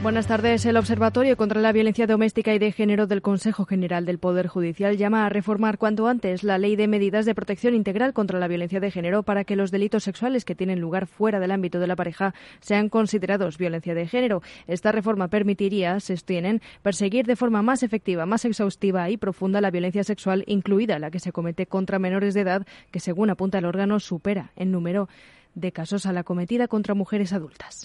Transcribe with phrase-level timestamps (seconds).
[0.00, 0.64] Buenas tardes.
[0.64, 4.96] El Observatorio contra la Violencia Doméstica y de Género del Consejo General del Poder Judicial
[4.96, 8.78] llama a reformar cuanto antes la Ley de Medidas de Protección Integral contra la Violencia
[8.78, 11.96] de Género para que los delitos sexuales que tienen lugar fuera del ámbito de la
[11.96, 14.40] pareja sean considerados violencia de género.
[14.68, 19.72] Esta reforma permitiría, se sostienen, perseguir de forma más efectiva, más exhaustiva y profunda la
[19.72, 23.64] violencia sexual, incluida la que se comete contra menores de edad, que según apunta el
[23.64, 25.08] órgano supera en número
[25.56, 27.84] de casos a la cometida contra mujeres adultas.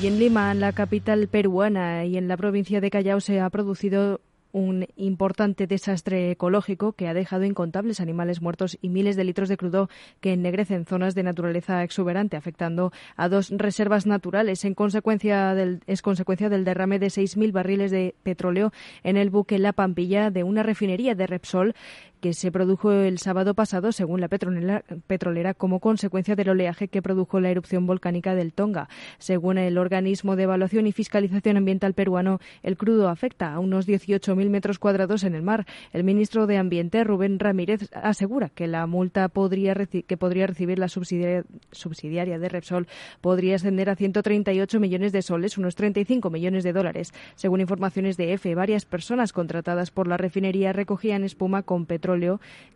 [0.00, 4.20] Y en Lima, la capital peruana y en la provincia de Callao, se ha producido
[4.52, 9.56] un importante desastre ecológico que ha dejado incontables animales muertos y miles de litros de
[9.56, 14.64] crudo que ennegrecen zonas de naturaleza exuberante, afectando a dos reservas naturales.
[14.64, 18.72] En consecuencia del, es consecuencia del derrame de 6.000 barriles de petróleo
[19.02, 21.74] en el buque La Pampilla de una refinería de Repsol
[22.18, 27.02] que se produjo el sábado pasado, según la petrolera, petrolera, como consecuencia del oleaje que
[27.02, 28.88] produjo la erupción volcánica del Tonga.
[29.18, 34.48] Según el organismo de evaluación y fiscalización ambiental peruano, el crudo afecta a unos 18.000
[34.50, 35.66] metros cuadrados en el mar.
[35.92, 40.88] El ministro de Ambiente, Rubén Ramírez, asegura que la multa podría que podría recibir la
[40.88, 42.88] subsidiaria, subsidiaria de Repsol
[43.20, 47.12] podría ascender a 138 millones de soles, unos 35 millones de dólares.
[47.36, 52.07] Según informaciones de EFE, varias personas contratadas por la refinería recogían espuma con petróleo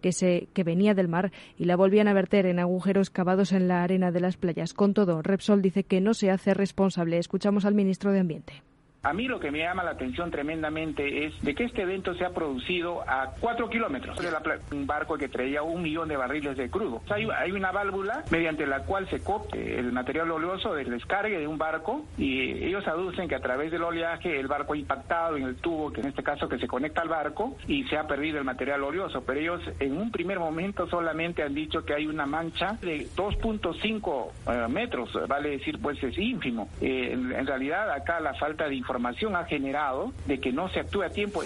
[0.01, 3.69] que, se, que venía del mar y la volvían a verter en agujeros cavados en
[3.69, 4.75] la arena de las playas.
[4.75, 7.19] Con todo, Repsol dice que no se hace responsable.
[7.19, 8.63] Escuchamos al ministro de Ambiente.
[9.05, 12.25] A mí lo que me llama la atención tremendamente es de que este evento se
[12.25, 16.71] ha producido a cuatro kilómetros de un barco que traía un millón de barriles de
[16.71, 17.03] crudo.
[17.11, 21.49] hay, hay, una válvula mediante la cual se copte el material oleoso del descargue de
[21.49, 25.45] un barco y ellos aducen que a través del oleaje el barco ha impactado en
[25.45, 28.39] el tubo, que en este caso que se conecta al barco y se ha perdido
[28.39, 29.25] el material oleoso.
[29.25, 34.29] Pero ellos en un primer momento solamente han dicho que hay una mancha de 2.5
[34.47, 36.69] eh, metros, vale decir, pues es ínfimo.
[36.81, 40.69] Eh, en, en realidad acá la falta de información información ha generado de que no
[40.69, 41.43] se actúe a tiempo.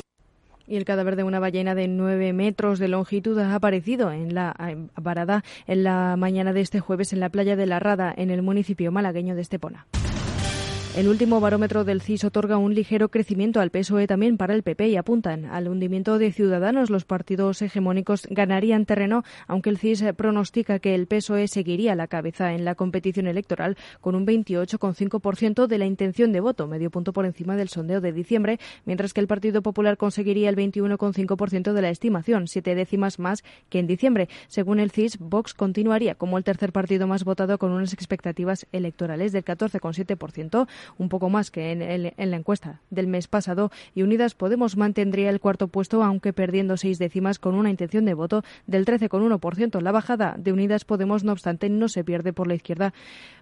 [0.67, 4.53] Y el cadáver de una ballena de nueve metros de longitud ha aparecido en la
[4.97, 8.43] varada en la mañana de este jueves en la playa de La Rada, en el
[8.43, 9.87] municipio malagueño de Estepona.
[10.97, 14.89] El último barómetro del CIS otorga un ligero crecimiento al PSOE también para el PP
[14.89, 16.89] y apuntan al hundimiento de Ciudadanos.
[16.89, 22.55] Los partidos hegemónicos ganarían terreno, aunque el CIS pronostica que el PSOE seguiría la cabeza
[22.55, 27.27] en la competición electoral con un 28,5% de la intención de voto, medio punto por
[27.27, 31.91] encima del sondeo de diciembre, mientras que el Partido Popular conseguiría el 21,5% de la
[31.91, 34.31] estimación, siete décimas más que en diciembre.
[34.49, 39.33] Según el CIS, Vox continuaría como el tercer partido más votado con unas expectativas electorales
[39.33, 40.67] del 14,7%
[40.99, 45.41] un poco más que en, la encuesta del mes pasado, y Unidas Podemos mantendría el
[45.41, 49.81] cuarto puesto, aunque perdiendo seis décimas con una intención de voto del 13,1%.
[49.81, 52.93] La bajada de Unidas Podemos, no obstante, no se pierde por la izquierda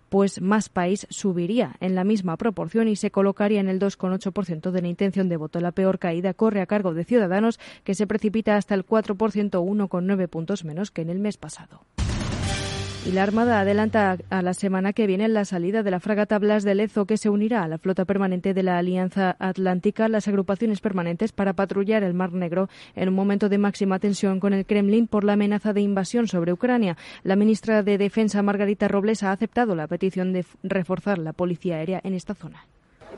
[0.08, 4.82] pues Más País subiría en la misma proporción y se colocaría en el 2,8% de
[4.82, 5.60] la intención de voto.
[5.60, 10.28] La peor caída corre a cargo de Ciudadanos, que se precipita hasta el 4%, 1,9
[10.28, 11.80] puntos menos que en el mes pasado.
[13.06, 16.64] Y la Armada adelanta a la semana que viene la salida de la fragata Blas
[16.64, 20.80] de Lezo, que se unirá a la flota permanente de la Alianza Atlántica, las agrupaciones
[20.80, 25.06] permanentes para patrullar el Mar Negro en un momento de máxima tensión con el Kremlin
[25.06, 26.96] por la amenaza de invasión sobre Ucrania.
[27.24, 32.00] La ministra de Defensa, Margarita Robles, ha aceptado la petición de reforzar la policía aérea
[32.04, 32.64] en esta zona.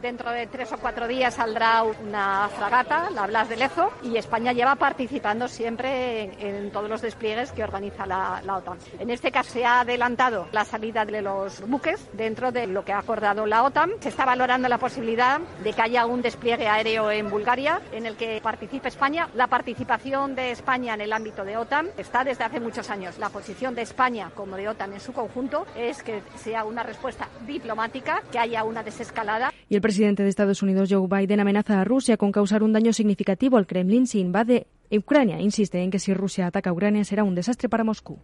[0.01, 4.53] Dentro de tres o cuatro días saldrá una fragata, la Blas de Lezo, y España
[4.53, 8.79] lleva participando siempre en, todos los despliegues que organiza la, OTAN.
[8.99, 12.93] En este caso se ha adelantado la salida de los buques dentro de lo que
[12.93, 13.93] ha acordado la OTAN.
[14.01, 18.17] Se está valorando la posibilidad de que haya un despliegue aéreo en Bulgaria en el
[18.17, 19.29] que participe España.
[19.35, 23.19] La participación de España en el ámbito de OTAN está desde hace muchos años.
[23.19, 27.29] La posición de España como de OTAN en su conjunto es que sea una respuesta
[27.47, 29.53] diplomática, que haya una desescalada.
[29.87, 33.69] Presidente de Estados Unidos, Joe Biden, amenaza a Rusia con causar un daño significativo al
[33.69, 35.41] Kremlin si invade Ucrania.
[35.41, 38.19] Insiste en que si Rusia ataca a Ucrania será un desastre para Moscú.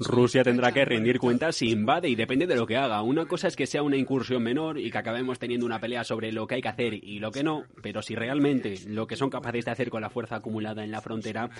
[0.00, 3.02] Rusia tendrá que rendir cuentas si invade y depende de lo que haga.
[3.02, 6.32] Una cosa es que sea una incursión menor y que acabemos teniendo una pelea sobre
[6.32, 9.28] lo que hay que hacer y lo que no, pero si realmente lo que son
[9.28, 11.50] capaces de hacer con la fuerza acumulada en la frontera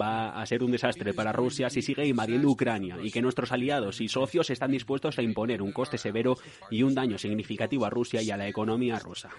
[0.00, 4.00] va a ser un desastre para Rusia si sigue invadiendo Ucrania y que nuestros aliados
[4.00, 6.36] y socios están dispuestos a imponer un coste severo
[6.70, 9.30] y un daño significativo a Rusia y a la economía rusa.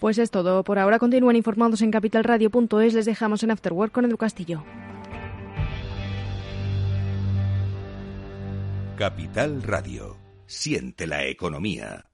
[0.00, 0.98] Pues es todo por ahora.
[0.98, 2.94] Continúen informados en capitalradio.es.
[2.94, 4.64] Les dejamos en Afterwork con Edu Castillo.
[8.96, 10.16] Capital Radio.
[10.46, 12.06] Siente la economía.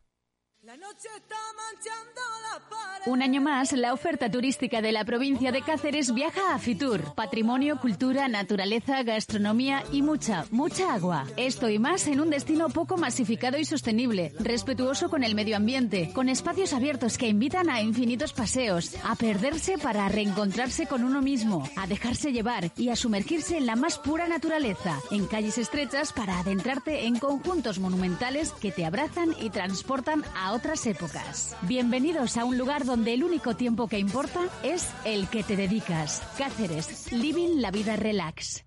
[3.04, 7.14] Un año más, la oferta turística de la provincia de Cáceres viaja a Fitur.
[7.16, 11.24] Patrimonio, cultura, naturaleza, gastronomía y mucha, mucha agua.
[11.36, 16.12] Esto y más en un destino poco masificado y sostenible, respetuoso con el medio ambiente,
[16.14, 21.68] con espacios abiertos que invitan a infinitos paseos, a perderse para reencontrarse con uno mismo,
[21.74, 26.38] a dejarse llevar y a sumergirse en la más pura naturaleza, en calles estrechas para
[26.38, 31.56] adentrarte en conjuntos monumentales que te abrazan y transportan a otras épocas.
[31.62, 36.22] Bienvenidos a un lugar donde el único tiempo que importa es el que te dedicas.
[36.36, 38.64] Cáceres, living la vida relax.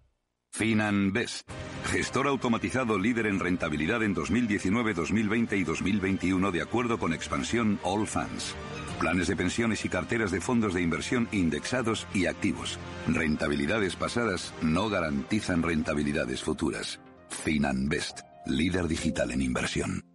[0.52, 1.48] FinanBest,
[1.92, 8.08] gestor automatizado líder en rentabilidad en 2019, 2020 y 2021 de acuerdo con expansión All
[8.08, 8.56] Funds.
[9.00, 12.80] Planes de pensiones y carteras de fondos de inversión indexados y activos.
[13.08, 17.00] Rentabilidades pasadas no garantizan rentabilidades futuras.
[17.30, 20.15] FinanBest, líder digital en inversión.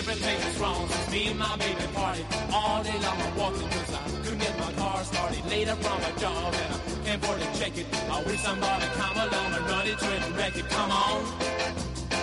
[0.00, 2.24] Everything is wrong me and my baby party.
[2.54, 5.44] All day long I'm walking cause I couldn't get my car started.
[5.44, 7.86] Later from a job and I can't afford to check it.
[8.08, 10.66] I wish somebody come along and run it to it and wreck it.
[10.70, 11.26] Come on.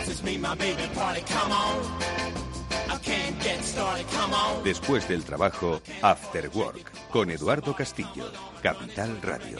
[0.05, 2.46] Since me my baby party, come on.
[4.63, 8.31] Después del trabajo, After Work, con Eduardo Castillo,
[8.61, 9.59] Capital Radio.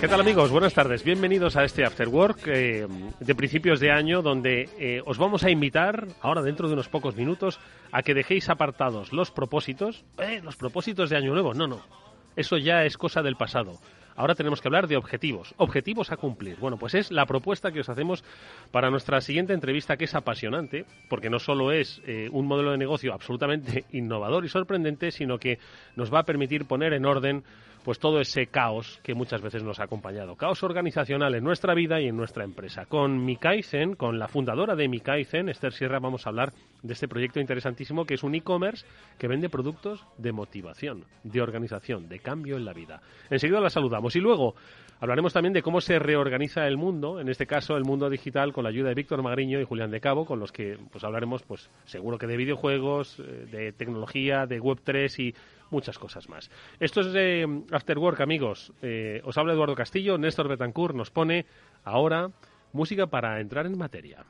[0.00, 0.50] ¿Qué tal amigos?
[0.50, 1.02] Buenas tardes.
[1.02, 2.86] Bienvenidos a este After Work eh,
[3.20, 7.16] de principios de año donde eh, os vamos a invitar, ahora dentro de unos pocos
[7.16, 7.58] minutos,
[7.90, 10.04] a que dejéis apartados los propósitos.
[10.18, 11.54] Eh, los propósitos de año nuevo.
[11.54, 11.80] No, no.
[12.36, 13.78] Eso ya es cosa del pasado.
[14.16, 16.56] Ahora tenemos que hablar de objetivos, objetivos a cumplir.
[16.58, 18.24] Bueno, pues es la propuesta que os hacemos
[18.70, 22.78] para nuestra siguiente entrevista, que es apasionante, porque no solo es eh, un modelo de
[22.78, 25.58] negocio absolutamente innovador y sorprendente, sino que
[25.96, 27.44] nos va a permitir poner en orden
[27.84, 30.36] pues todo ese caos que muchas veces nos ha acompañado.
[30.36, 32.86] Caos organizacional en nuestra vida y en nuestra empresa.
[32.86, 36.52] Con Mikaizen, con la fundadora de Mikaizen, Esther Sierra, vamos a hablar
[36.82, 38.86] de este proyecto interesantísimo que es un e-commerce
[39.18, 43.00] que vende productos de motivación, de organización, de cambio en la vida.
[43.30, 44.54] Enseguida la saludamos y luego
[45.00, 48.64] hablaremos también de cómo se reorganiza el mundo, en este caso el mundo digital con
[48.64, 51.70] la ayuda de Víctor Magriño y Julián de Cabo, con los que pues hablaremos pues
[51.84, 55.34] seguro que de videojuegos, eh, de tecnología, de Web3 y
[55.72, 56.50] muchas cosas más.
[56.78, 58.72] Esto es de After Work, amigos.
[58.82, 61.46] Eh, os habla Eduardo Castillo, Néstor Betancourt nos pone
[61.82, 62.30] ahora
[62.72, 64.24] música para entrar en materia.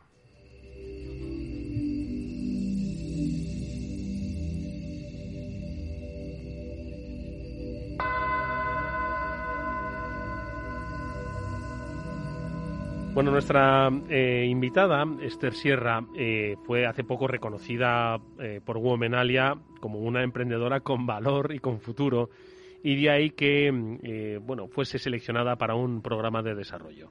[13.15, 19.99] Bueno, nuestra eh, invitada, Esther Sierra, eh, fue hace poco reconocida eh, por Womenalia como
[19.99, 22.31] una emprendedora con valor y con futuro,
[22.83, 23.69] y de ahí que
[24.03, 27.11] eh, bueno, fuese seleccionada para un programa de desarrollo.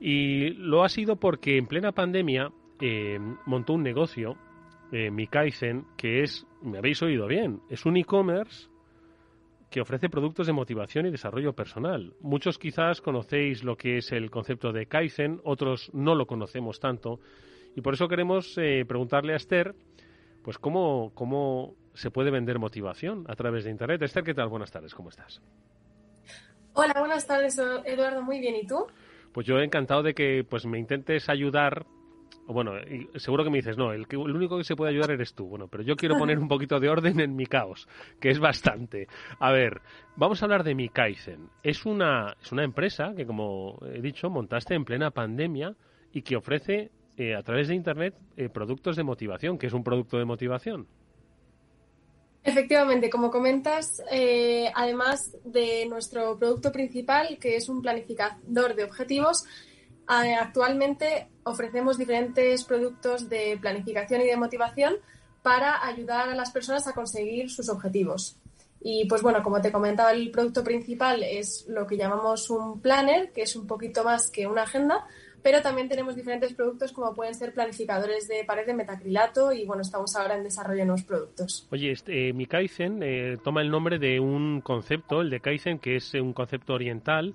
[0.00, 2.50] Y lo ha sido porque en plena pandemia
[2.80, 4.36] eh, montó un negocio,
[4.90, 8.68] eh, Mikaizen, que es, me habéis oído bien, es un e-commerce
[9.70, 12.14] que ofrece productos de motivación y desarrollo personal.
[12.20, 17.20] Muchos quizás conocéis lo que es el concepto de Kaizen, otros no lo conocemos tanto.
[17.76, 19.74] Y por eso queremos eh, preguntarle a Esther,
[20.42, 24.00] pues cómo, cómo se puede vender motivación a través de Internet.
[24.02, 24.48] Esther, ¿qué tal?
[24.48, 25.42] Buenas tardes, ¿cómo estás?
[26.72, 28.22] Hola, buenas tardes, Eduardo.
[28.22, 28.86] Muy bien, ¿y tú?
[29.32, 31.86] Pues yo he encantado de que pues me intentes ayudar.
[32.48, 35.10] Bueno, y seguro que me dices, no, el, que, el único que se puede ayudar
[35.10, 35.46] eres tú.
[35.46, 37.86] Bueno, pero yo quiero poner un poquito de orden en mi caos,
[38.20, 39.06] que es bastante.
[39.38, 39.82] A ver,
[40.16, 41.50] vamos a hablar de mi Kaizen.
[41.62, 45.74] Es una, es una empresa que, como he dicho, montaste en plena pandemia
[46.12, 49.58] y que ofrece eh, a través de Internet eh, productos de motivación.
[49.58, 50.86] que es un producto de motivación?
[52.44, 59.44] Efectivamente, como comentas, eh, además de nuestro producto principal, que es un planificador de objetivos,
[60.08, 64.96] actualmente ofrecemos diferentes productos de planificación y de motivación
[65.42, 68.36] para ayudar a las personas a conseguir sus objetivos.
[68.80, 73.32] Y pues bueno, como te comentaba, el producto principal es lo que llamamos un planner,
[73.32, 75.04] que es un poquito más que una agenda,
[75.42, 79.82] pero también tenemos diferentes productos como pueden ser planificadores de pared de metacrilato y bueno,
[79.82, 81.66] estamos ahora en desarrollo de nuevos productos.
[81.70, 85.78] Oye, este, eh, mi Kaizen eh, toma el nombre de un concepto, el de Kaizen,
[85.78, 87.34] que es un concepto oriental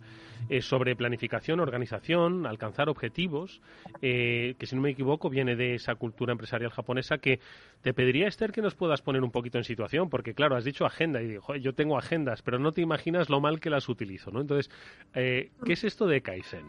[0.50, 3.62] eh, sobre planificación, organización, alcanzar objetivos,
[4.02, 7.40] que si no me equivoco viene de esa cultura empresarial japonesa que
[7.82, 10.86] te pediría, Esther, que nos puedas poner un poquito en situación, porque claro, has dicho
[10.86, 14.32] agenda y digo, yo tengo agendas, pero no te imaginas lo mal que las utilizo,
[14.32, 14.42] ¿no?
[14.42, 14.70] Entonces,
[15.14, 16.66] ¿qué es esto de Kaizen?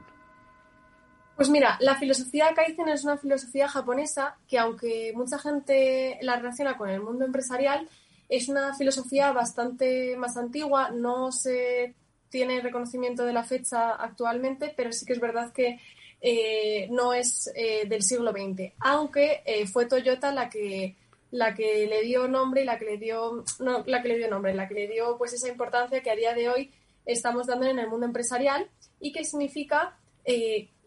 [1.36, 6.76] Pues mira, la filosofía Kaizen es una filosofía japonesa que aunque mucha gente la relaciona
[6.76, 7.88] con el mundo empresarial,
[8.28, 11.94] es una filosofía bastante más antigua, no se
[12.34, 15.78] tiene reconocimiento de la fecha actualmente, pero sí que es verdad que
[16.20, 20.96] eh, no es eh, del siglo XX, aunque eh, fue Toyota la que
[21.30, 23.44] la que le dio nombre y la que le dio
[23.86, 26.34] la que le dio nombre, la que le dio pues esa importancia que a día
[26.34, 26.72] de hoy
[27.06, 29.96] estamos dando en el mundo empresarial y que significa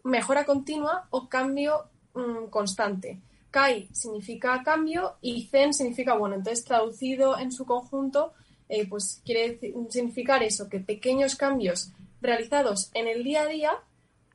[0.04, 3.20] mejora continua o cambio mm, constante.
[3.50, 6.34] Kai significa cambio y Zen significa bueno.
[6.34, 8.34] Entonces, traducido en su conjunto,
[8.68, 9.58] eh, pues quiere
[9.88, 13.72] significar eso, que pequeños cambios realizados en el día a día,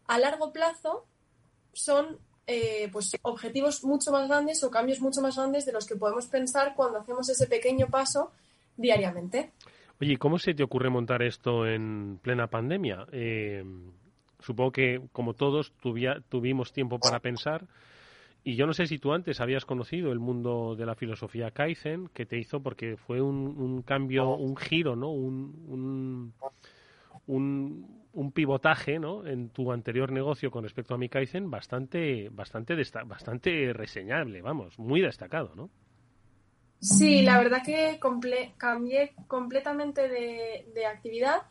[0.07, 1.05] a largo plazo,
[1.73, 5.95] son eh, pues objetivos mucho más grandes o cambios mucho más grandes de los que
[5.95, 8.31] podemos pensar cuando hacemos ese pequeño paso
[8.75, 9.51] diariamente.
[10.01, 13.07] Oye, ¿cómo se te ocurre montar esto en plena pandemia?
[13.11, 13.63] Eh,
[14.39, 15.71] supongo que como todos
[16.29, 17.65] tuvimos tiempo para pensar.
[18.45, 22.09] Y yo no sé si tú antes habías conocido el mundo de la filosofía Kaizen,
[22.09, 25.11] que te hizo porque fue un, cambio, un giro, ¿no?
[25.11, 26.33] Un,
[27.25, 29.25] un, pivotaje, ¿no?
[29.25, 34.99] En tu anterior negocio con respecto a mi Kaizen bastante, bastante, bastante reseñable, vamos, muy
[34.99, 35.69] destacado, ¿no?
[36.81, 37.97] Sí, la verdad que
[38.57, 41.43] cambié completamente de, de actividad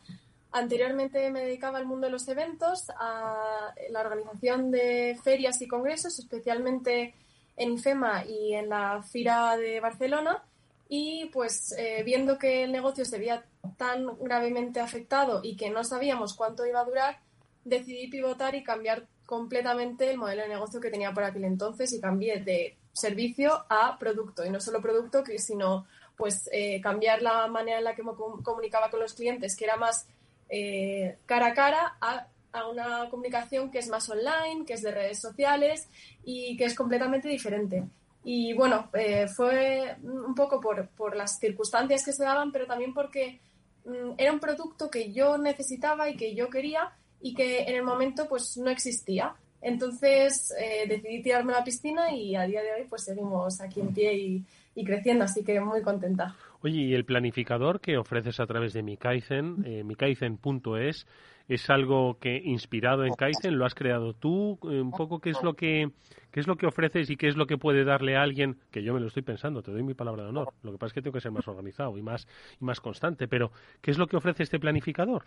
[0.53, 6.19] Anteriormente me dedicaba al mundo de los eventos, a la organización de ferias y congresos,
[6.19, 7.15] especialmente
[7.57, 10.43] en IFEMA y en la FIRA de Barcelona.
[10.87, 13.43] Y pues eh, viendo que el negocio se veía
[13.77, 17.19] tan gravemente afectado y que no sabíamos cuánto iba a durar,
[17.65, 21.99] decidí pivotar y cambiar completamente el modelo de negocio que tenía por aquel entonces y
[21.99, 24.45] cambié de servicio a producto.
[24.45, 28.11] Y no solo producto, sino pues eh, cambiar la manera en la que me
[28.43, 30.07] comunicaba con los clientes, que era más
[30.55, 32.27] eh, cara a cara a,
[32.69, 35.89] una comunicación que es más online, que es de redes sociales
[36.23, 37.83] y que es completamente diferente.
[38.23, 43.39] Y bueno, eh, fue un poco por, las circunstancias que se daban, pero también porque
[43.85, 47.83] mm, era un producto que yo necesitaba y que yo quería y que en el
[47.83, 49.33] momento pues no existía.
[49.59, 53.79] Entonces eh, decidí tirarme a la piscina y a día de hoy pues seguimos aquí
[53.81, 54.45] en pie y,
[54.75, 56.35] y creciendo, así que muy contenta.
[56.63, 61.05] Oye, ¿y el planificador que ofreces a través de mi Kaizen, eh, mikaizen.es,
[61.49, 65.43] es algo que inspirado en Kaizen, lo has creado tú, eh, un poco qué es
[65.43, 65.91] lo que
[66.31, 68.81] qué es lo que ofreces y qué es lo que puede darle a alguien, que
[68.81, 70.53] yo me lo estoy pensando, te doy mi palabra de honor.
[70.63, 72.27] Lo que pasa es que tengo que ser más organizado y más
[72.59, 73.51] y más constante, pero
[73.81, 75.25] ¿qué es lo que ofrece este planificador?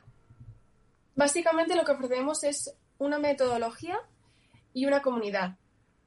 [1.15, 3.99] Básicamente lo que ofrecemos es una metodología
[4.73, 5.57] y una comunidad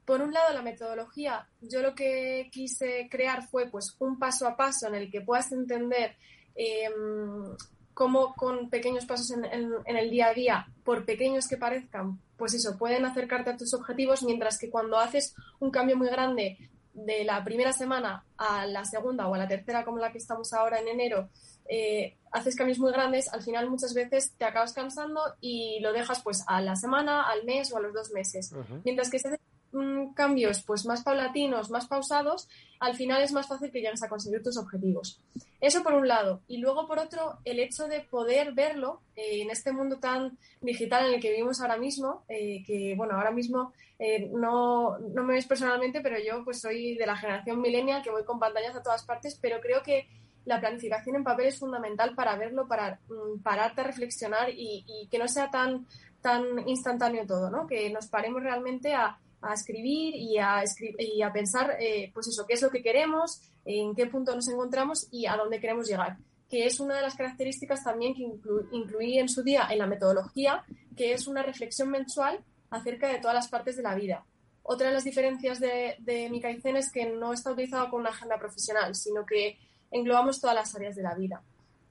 [0.04, 4.56] por un lado, la metodología, yo lo que quise crear fue pues un paso a
[4.56, 6.16] paso en el que puedas entender
[6.54, 7.56] em,
[7.94, 9.44] cómo con pequeños pasos en,
[9.84, 14.22] el día a día, por pequeños que parezcan, pues eso, pueden acercarte a tus objetivos,
[14.22, 16.56] mientras que cuando haces un cambio muy grande
[16.92, 20.52] de la primera semana a la segunda o a la tercera, como la que estamos
[20.52, 21.28] ahora en enero,
[21.68, 26.20] eh, haces cambios muy grandes, al final muchas veces te acabas cansando y lo dejas
[26.22, 28.52] pues a la semana, al mes o a los dos meses.
[28.84, 29.28] Mientras que si
[29.72, 32.48] Mm, cambios pues más paulatinos, más pausados,
[32.80, 35.20] al final es más fácil que llegues a conseguir tus objetivos.
[35.60, 36.40] Eso por un lado.
[36.48, 41.06] Y luego por otro, el hecho de poder verlo eh, en este mundo tan digital
[41.06, 45.34] en el que vivimos ahora mismo, eh, que bueno, ahora mismo eh, no, no, me
[45.34, 48.82] ves personalmente, pero yo pues soy de la generación millennial que voy con pantallas a
[48.82, 50.08] todas partes, pero creo que
[50.46, 55.06] la planificación en papel es fundamental para verlo, para mm, pararte a reflexionar y, y
[55.06, 55.86] que no sea tan,
[56.22, 57.68] tan instantáneo todo, ¿no?
[57.68, 60.62] Que nos paremos realmente a a escribir y a,
[60.98, 64.48] y a pensar, eh, pues eso, qué es lo que queremos, en qué punto nos
[64.48, 66.18] encontramos y a dónde queremos llegar.
[66.48, 68.28] Que es una de las características también que
[68.72, 70.64] incluí en su día en la metodología,
[70.96, 74.24] que es una reflexión mensual acerca de todas las partes de la vida.
[74.62, 78.10] Otra de las diferencias de, de mi Kaizen es que no está utilizado con una
[78.10, 79.58] agenda profesional, sino que
[79.90, 81.42] englobamos todas las áreas de la vida.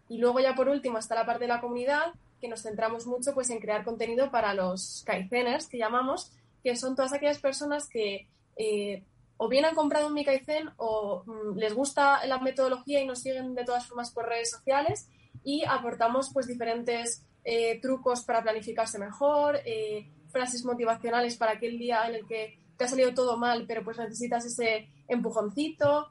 [0.07, 3.33] Y luego ya por último está la parte de la comunidad, que nos centramos mucho
[3.33, 6.31] pues en crear contenido para los Kaizeners, que llamamos,
[6.63, 9.03] que son todas aquellas personas que eh,
[9.37, 13.55] o bien han comprado un Mikaizen o mm, les gusta la metodología y nos siguen
[13.55, 15.09] de todas formas por redes sociales
[15.43, 22.07] y aportamos pues diferentes eh, trucos para planificarse mejor, eh, frases motivacionales para aquel día
[22.07, 26.07] en el que te ha salido todo mal, pero pues necesitas ese empujoncito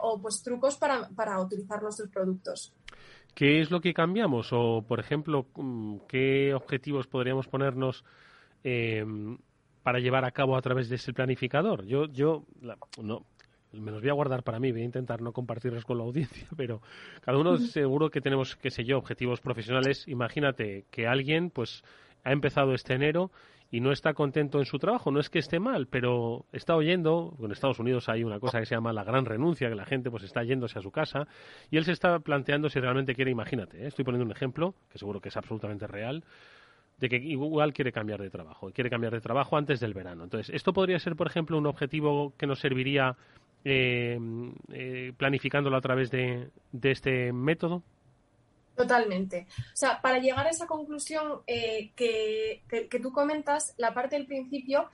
[0.00, 2.72] o pues trucos para, para utilizar nuestros productos.
[3.34, 4.52] ¿Qué es lo que cambiamos?
[4.52, 8.04] O, por ejemplo, mm, ¿qué objetivos podríamos ponernos
[8.62, 9.04] eh,
[9.84, 11.84] para llevar a cabo a través de ese planificador?
[11.84, 12.44] Yo, yo
[13.00, 13.26] no,
[13.70, 16.48] me los voy a guardar para mí, voy a intentar no compartirlos con la audiencia,
[16.56, 16.80] pero
[17.20, 20.08] cada uno seguro que tenemos, qué sé yo, objetivos profesionales.
[20.08, 21.84] Imagínate que alguien, pues,
[22.24, 23.30] ha empezado este enero
[23.70, 25.10] y no está contento en su trabajo.
[25.10, 28.66] No es que esté mal, pero está oyendo, en Estados Unidos hay una cosa que
[28.66, 31.26] se llama la gran renuncia, que la gente pues está yéndose a su casa
[31.70, 33.88] y él se está planteando si realmente quiere, imagínate, ¿eh?
[33.88, 36.24] estoy poniendo un ejemplo, que seguro que es absolutamente real,
[36.98, 40.24] de que igual quiere cambiar de trabajo, quiere cambiar de trabajo antes del verano.
[40.24, 43.16] Entonces, ¿esto podría ser, por ejemplo, un objetivo que nos serviría
[43.64, 44.18] eh,
[44.72, 46.50] eh, planificándolo a través de
[46.82, 47.82] este método?
[48.76, 49.46] Totalmente.
[49.48, 54.26] O sea, para llegar a esa conclusión eh, que, que, tú comentas, la parte del
[54.26, 54.88] principio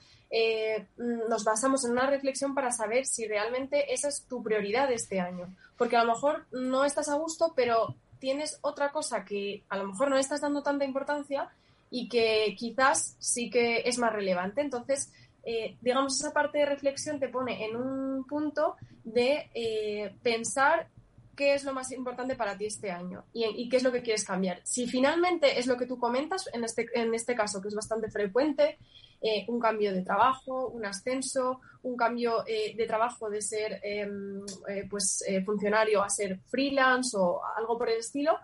[1.27, 5.19] nos basamos en una reflexión para saber si realmente esa es tu prioridad de este
[5.19, 5.53] año.
[5.77, 9.87] Porque a lo mejor no estás a gusto, pero tienes otra cosa que a lo
[9.87, 11.49] mejor no estás dando tanta importancia
[11.91, 14.61] y que quizás sí que es más relevante.
[14.61, 20.87] Entonces, eh, digamos, esa parte de reflexión te pone en un punto de pensar
[21.35, 24.23] qué es lo más importante para ti este año y, qué es lo que quieres
[24.23, 24.61] cambiar.
[24.63, 28.09] Si finalmente es lo que tú comentas, en este, en este caso, que es bastante
[28.09, 28.77] frecuente,
[29.21, 34.43] eh, un cambio de trabajo, un ascenso, un cambio eh, de trabajo de ser em,
[34.67, 38.37] eh, pues, funcionario a ser freelance o algo por el estilo,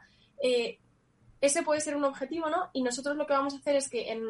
[1.42, 2.70] ese puede ser un objetivo, ¿no?
[2.74, 4.24] Y nosotros lo que vamos a hacer es que en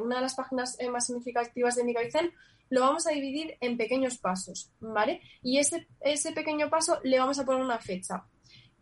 [0.00, 2.32] una de las páginas más significativas de Micaicen
[2.70, 5.20] lo vamos a dividir en pequeños pasos, ¿vale?
[5.42, 8.24] Y ese, ese pequeño paso le vamos a poner una fecha.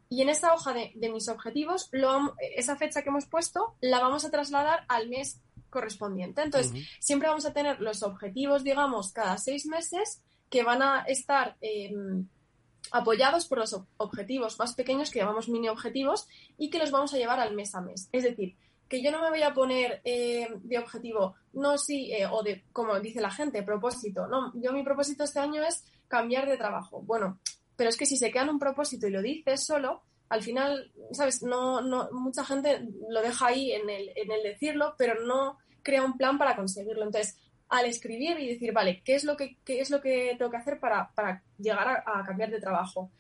[0.09, 1.89] Y en esa hoja de, mis objetivos,
[2.55, 6.43] esa fecha que hemos puesto la vamos a trasladar al mes correspondiente.
[6.43, 11.57] Entonces, siempre vamos a tener los objetivos, digamos, cada seis meses que van a estar
[11.63, 12.29] em,
[12.93, 17.17] apoyados por los objetivos más pequeños que llamamos mini objetivos y que los vamos a
[17.17, 18.09] llevar al mes a mes.
[18.13, 18.57] Es decir,
[18.89, 22.65] que yo no me voy a poner eh, de objetivo, no sí, eh, o de,
[22.73, 24.27] como dice la gente, propósito.
[24.27, 27.01] No, yo mi propósito este año es cambiar de trabajo.
[27.01, 27.41] Bueno,
[27.75, 30.93] pero es que si se queda en un propósito y lo dices solo, al final,
[31.13, 31.43] ¿sabes?
[31.43, 36.05] No, no, mucha gente lo deja ahí en el, en el decirlo, pero no crea
[36.05, 37.05] un plan para conseguirlo.
[37.05, 37.39] Entonces,
[37.73, 40.57] al escribir y decir, vale, ¿qué es lo que, qué es lo que tengo que
[40.57, 43.11] hacer para, para llegar a cambiar de trabajo?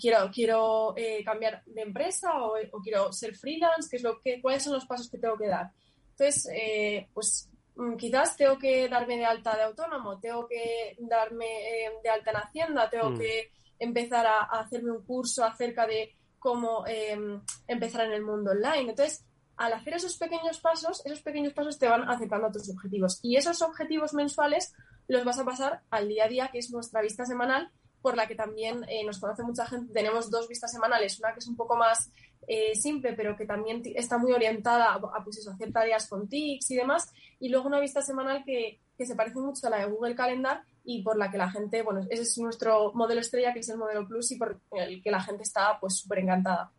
[0.00, 4.62] quiero, quiero eh, cambiar de empresa o, quiero ser freelance, ¿qué es lo que, ¿cuáles
[4.62, 5.70] son los pasos que tengo que dar?
[6.10, 11.46] Entonces, eh, pues mm, quizás tengo que darme de alta de autónomo, tengo que darme
[11.46, 13.18] eh, de alta en Hacienda, tengo mm.
[13.18, 18.90] que empezar a, hacerme un curso acerca de cómo em, empezar en el mundo online.
[18.90, 19.24] Entonces,
[19.60, 23.20] al hacer esos pequeños pasos, esos pequeños pasos te van acercando a tus objetivos.
[23.22, 24.72] Y esos objetivos mensuales
[25.06, 27.70] los vas a pasar al día a día, que es nuestra vista semanal,
[28.00, 29.92] por la que también eh, nos conoce mucha gente.
[29.92, 32.10] Tenemos dos vistas semanales, una que es un poco más
[32.48, 36.70] eh, simple, pero que también está muy orientada a, pues eso, hacer tareas con TICs
[36.70, 39.92] y demás, y luego una vista semanal que, que, se parece mucho a la de
[39.92, 43.60] Google Calendar y por la que la gente, bueno, ese es nuestro modelo estrella, que
[43.60, 46.72] es el modelo Plus, y por el que la gente está pues súper encantada.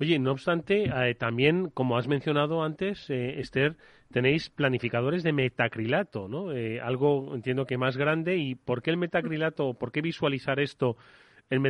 [0.00, 3.76] Oye, no obstante, eh, también, como has mencionado antes, Esther,
[4.12, 6.52] tenéis planificadores de metacrilato, ¿no?
[6.52, 8.36] Eh, algo entiendo que más grande.
[8.36, 9.74] ¿Y por qué el metacrilato?
[9.74, 10.96] ¿Por qué visualizar esto
[11.50, 11.62] en,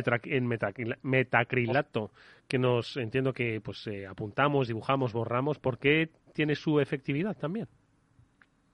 [1.03, 2.11] metacrilato?
[2.47, 5.59] Que nos entiendo que pues eh, apuntamos, dibujamos, borramos.
[5.59, 7.67] ¿Por qué tiene su efectividad también?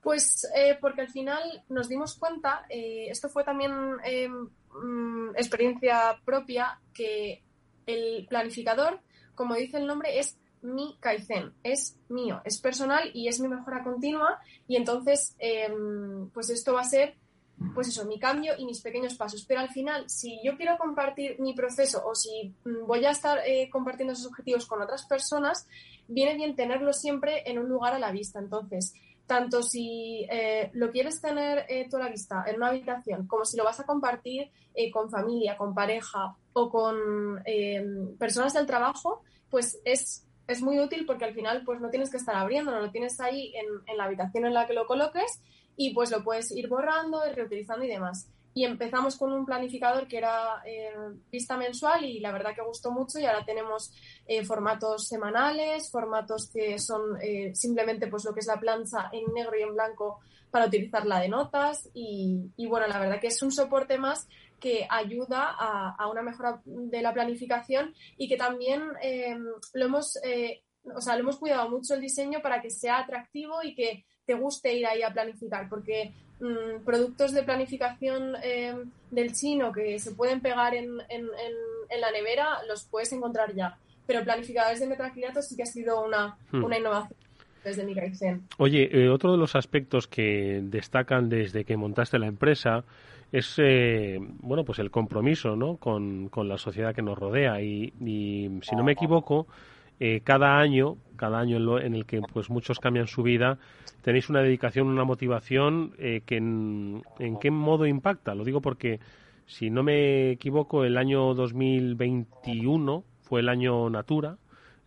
[0.02, 7.42] Pues eh, porque al final nos dimos cuenta, esto fue también mm, experiencia propia, que
[7.88, 9.00] el planificador,
[9.36, 13.84] como dice el nombre, es mi Kaizen, es mío, es personal y es mi mejora
[13.84, 17.16] continua y entonces em, pues esto va a ser
[17.74, 19.46] pues eso, mi cambio y mis pequeños pasos.
[19.46, 23.40] Pero al final, si yo quiero compartir mi proceso o si mm, voy a estar
[23.46, 25.68] eh, compartiendo esos objetivos con otras personas,
[26.08, 28.40] viene bien tenerlo siempre en un lugar a la vista.
[28.40, 28.94] Entonces,
[29.26, 33.46] tanto si eh, lo quieres tener eh, tú a la vista en una habitación, como
[33.46, 34.52] si lo vas a compartir
[34.92, 41.06] con familia, con pareja o con em, personas del trabajo, pues es es muy útil
[41.06, 44.04] porque al final pues no tienes que estar abriendo, lo tienes ahí en, en, la
[44.06, 45.42] habitación en la que lo coloques
[45.76, 48.30] y pues lo puedes ir borrando, reutilizando y demás.
[48.54, 50.94] Y empezamos con un planificador que era eh,
[51.30, 53.92] vista mensual y la verdad que gustó mucho y ahora tenemos
[54.28, 59.34] eh, formatos semanales, formatos que son eh, simplemente pues lo que es la plancha en
[59.34, 60.20] negro y en blanco
[60.52, 64.30] para utilizarla de notas y bueno, la verdad que es un soporte más
[64.66, 69.38] que ayuda a, una mejora de la planificación y que también eh,
[69.76, 73.62] lo hemos, eh, o sea, lo hemos cuidado mucho el diseño para que sea atractivo
[73.62, 78.74] y que te guste ir ahí a planificar, porque mm, productos de planificación eh,
[79.12, 81.28] del chino que se pueden pegar en, en,
[81.92, 83.78] en, la nevera los puedes encontrar ya.
[84.08, 86.64] Pero planificadores de metacrilato sí que ha sido una, hmm.
[86.64, 87.20] una innovación
[87.64, 87.96] desde mi
[88.58, 92.84] Oye, eh, otro de los aspectos que destacan desde que montaste la empresa
[93.38, 95.78] es eh, bueno pues el compromiso ¿no?
[95.78, 99.48] con, con, la sociedad que nos rodea y, y si no me equivoco
[100.00, 103.60] eh, cada año, cada año en, el que pues muchos cambian su vida,
[104.02, 107.04] tenéis una dedicación, una motivación eh, que en,
[107.40, 108.36] qué modo impacta.
[108.36, 109.00] Lo digo porque,
[109.46, 114.38] si no me equivoco, el año 2021 fue el año Natura,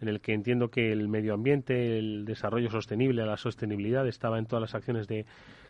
[0.00, 4.44] en el que entiendo que el medio ambiente, el desarrollo sostenible, la sostenibilidad estaba en
[4.44, 5.24] todas las acciones de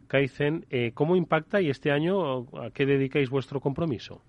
[0.09, 0.67] Kaizen.
[0.71, 4.21] Eh, ¿Cómo impacta y este año a qué dedicáis vuestro compromiso?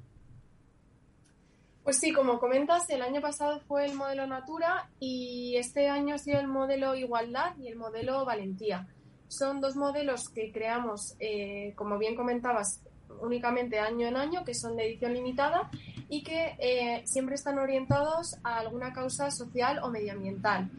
[1.84, 6.18] Pues sí, como comentas, el año pasado fue el modelo Natura y este año ha
[6.20, 8.88] sido el modelo Igualdad y el modelo Valentía.
[9.28, 12.84] Son dos modelos que creamos, eh, como bien comentabas,
[13.22, 15.72] únicamente año en año, que son de edición limitada
[16.10, 20.70] y que eh, siempre están orientados a alguna causa social o medioambiental.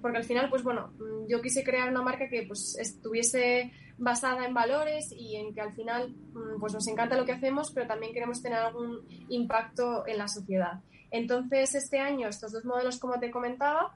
[0.00, 0.92] Porque al final, pues bueno,
[1.28, 5.74] yo quise crear una marca que pues estuviese basada en valores y en que al
[5.74, 10.18] final mm, pues nos encanta lo que hacemos, pero también queremos tener algún impacto en
[10.18, 10.80] la sociedad.
[11.10, 13.94] Entonces, este año, estos dos modelos, como te comentaba,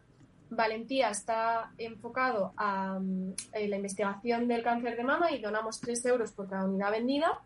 [0.50, 3.34] Valentía está enfocado a, mm,
[3.68, 7.40] la investigación del cáncer de mama y donamos 3 euros por cada unidad vendida,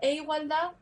[0.00, 0.72] e igualdad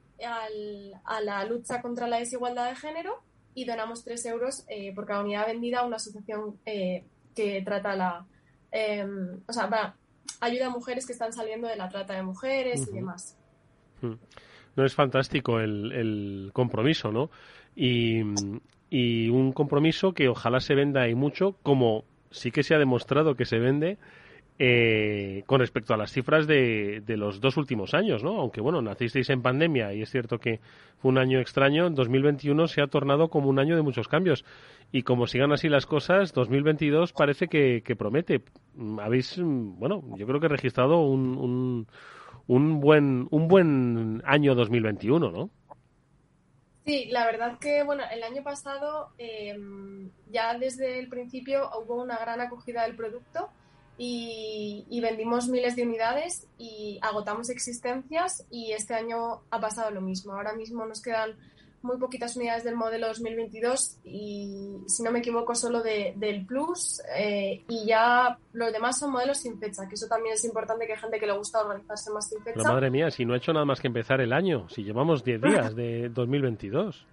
[1.05, 3.23] a la lucha contra la desigualdad de género
[3.55, 7.05] y donamos 3 euros eh, por cada unidad vendida a una asociación eh,
[7.35, 8.27] que trata la...
[8.71, 9.41] Em,
[10.41, 13.37] ayuda a mujeres que están saliendo de la trata de mujeres y demás.
[14.01, 14.15] Hmm.
[14.77, 17.31] No es fantástico el, compromiso, ¿no?
[17.77, 18.23] Y,
[19.31, 23.47] un compromiso que ojalá se venda y mucho, como sí que se ha demostrado que
[23.47, 23.99] se vende
[24.65, 28.39] eh, con respecto a las cifras de, los dos últimos años, ¿no?
[28.39, 30.61] Aunque bueno, nacisteis en pandemia y es cierto que
[30.99, 34.45] fue un año extraño, en 2021 se ha tornado como un año de muchos cambios
[34.93, 38.43] y como sigan así las cosas, 2022 parece que, promete.
[39.01, 41.89] Habéis, bueno, yo creo que registrado un, un,
[42.47, 45.51] un, buen, un buen año 2021, ¿no?
[46.85, 49.59] Sí, la verdad que, bueno, el año pasado eh,
[50.31, 53.51] ya desde el principio hubo una gran acogida del producto
[53.99, 60.01] y, y, vendimos miles de unidades y agotamos existencias y este año ha pasado lo
[60.01, 60.33] mismo.
[60.33, 61.37] Ahora mismo nos quedan
[61.83, 67.03] muy poquitas unidades del modelo 2022 y, si no me equivoco, solo de, del Plus
[67.17, 70.93] eh, y ya los demás son modelos sin fecha, que eso también es importante que
[70.93, 72.61] hay gente que le gusta organizarse más sin fecha.
[72.63, 75.25] Pero madre mía, si no he hecho nada más que empezar el año, si llevamos
[75.25, 77.07] 10 días de 2022.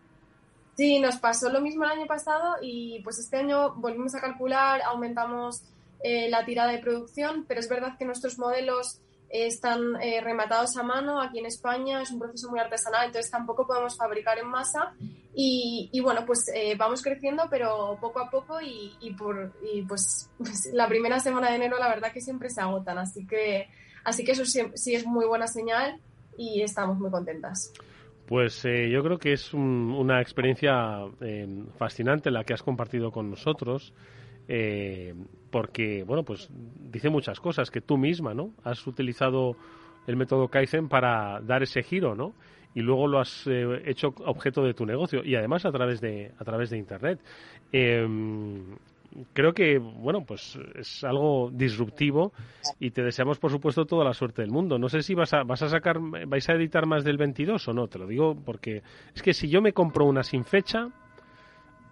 [0.76, 4.82] Sí, nos pasó lo mismo el año pasado y pues este año volvimos a calcular,
[4.84, 5.64] aumentamos
[6.04, 10.84] eh, la tirada de producción, pero es verdad que nuestros modelos están eh, rematados a
[10.84, 14.94] mano aquí en España, es un proceso muy artesanal, entonces tampoco podemos fabricar en masa
[15.42, 19.54] y, bueno, pues eh, vamos creciendo, pero poco a poco y, por,
[19.88, 23.68] pues, pues, la primera semana de enero la verdad que siempre se agotan, así que,
[24.04, 26.00] así que eso sí, es muy buena señal
[26.38, 27.72] y estamos muy contentas.
[28.26, 31.00] Pues eh, yo creo que es una experiencia
[31.78, 33.94] fascinante la que has compartido con nosotros
[34.52, 35.14] eh,
[35.50, 36.50] porque, bueno, pues
[36.92, 38.52] dice muchas cosas, que tú misma, ¿no?
[38.64, 39.56] Has utilizado
[40.08, 42.34] el método Kaizen para dar ese giro, ¿no?
[42.76, 46.32] Y luego lo has eh, hecho objeto de tu negocio y además a través de,
[46.38, 47.20] a través de Internet.
[47.72, 48.76] Em,
[49.34, 52.32] creo que, bueno, pues es algo disruptivo
[52.80, 54.78] y te deseamos, por supuesto, toda la suerte del mundo.
[54.78, 57.74] No sé si vas a, vas a sacar, vais a editar más del 22 o
[57.74, 58.84] no, te lo digo porque
[59.16, 60.90] es que si yo me compro una sin fecha,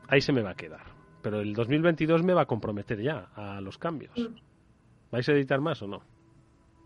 [0.07, 3.61] ahí se me va a quedar pero el 2022 me va a comprometer ya a
[3.61, 4.17] los cambios.
[4.17, 4.35] Mm.
[5.11, 6.01] ¿Vais a editar más o no?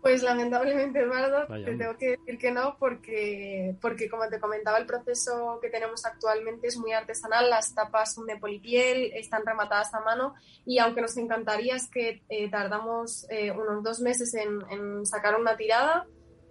[0.02, 4.86] Pues lamentablemente, Eduardo, te tengo que decir que no, porque, porque como te comentaba, el
[4.86, 7.48] proceso que tenemos actualmente es muy artesanal.
[7.48, 10.34] Las tapas son de polipiel, están rematadas a mano
[10.66, 15.56] y aunque nos encantaría es que eh, tardamos eh, unos dos meses en sacar una
[15.56, 16.04] tirada,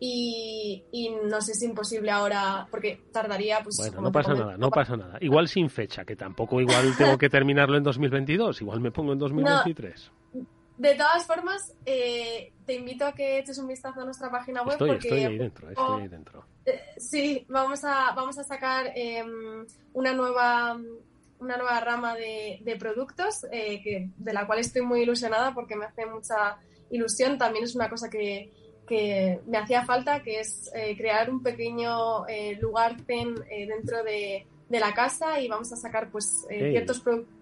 [0.03, 4.97] y, y nos es imposible ahora porque tardaría pues bueno no pasa nada no pasa
[4.97, 5.19] nada.
[5.21, 9.19] Igual sin fecha que tampoco igual tengo que terminarlo en 2022 igual me pongo en
[9.19, 10.11] 2023
[10.77, 14.71] de todas formas eh, te invito a que eches un vistazo a nuestra página web
[14.71, 16.45] estoy, porque estoy ahí dentro estoy ahí dentro.
[16.65, 20.81] eh, sí vamos a vamos a sacar em, una nueva
[21.37, 25.75] una nueva rama de, de productos eh, que, de la cual estoy muy ilusionada porque
[25.75, 26.57] me hace mucha
[26.91, 27.39] ilusión.
[27.39, 28.51] También es una cosa que
[28.91, 34.03] que me hacía falta, que es eh, crear un pequeño eh, lugar zen eh, dentro
[34.03, 37.33] de, de, la casa y vamos a sacar pues ciertos productos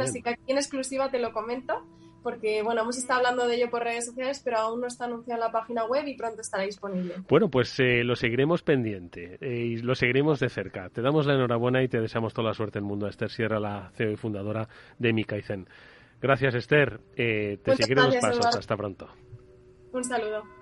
[0.00, 1.84] así que aquí en exclusiva te lo comento,
[2.22, 5.40] porque bueno, hemos estado hablando de ello por redes sociales, pero aún no está anunciado
[5.40, 7.14] en la página web y pronto estará disponible.
[7.28, 10.88] Bueno, pues lo seguiremos pendiente y lo seguiremos de cerca.
[10.88, 13.58] Te damos la enhorabuena y te deseamos toda la suerte del mundo a Esther Sierra,
[13.58, 14.68] la CEO y fundadora
[15.00, 15.66] de Mikaizen.
[16.22, 17.00] Gracias, Esther.
[17.16, 18.38] Eh, te Muchas gracias, pasos.
[18.38, 18.58] Eduardo.
[18.60, 19.08] Hasta pronto.
[19.92, 20.61] Un saludo.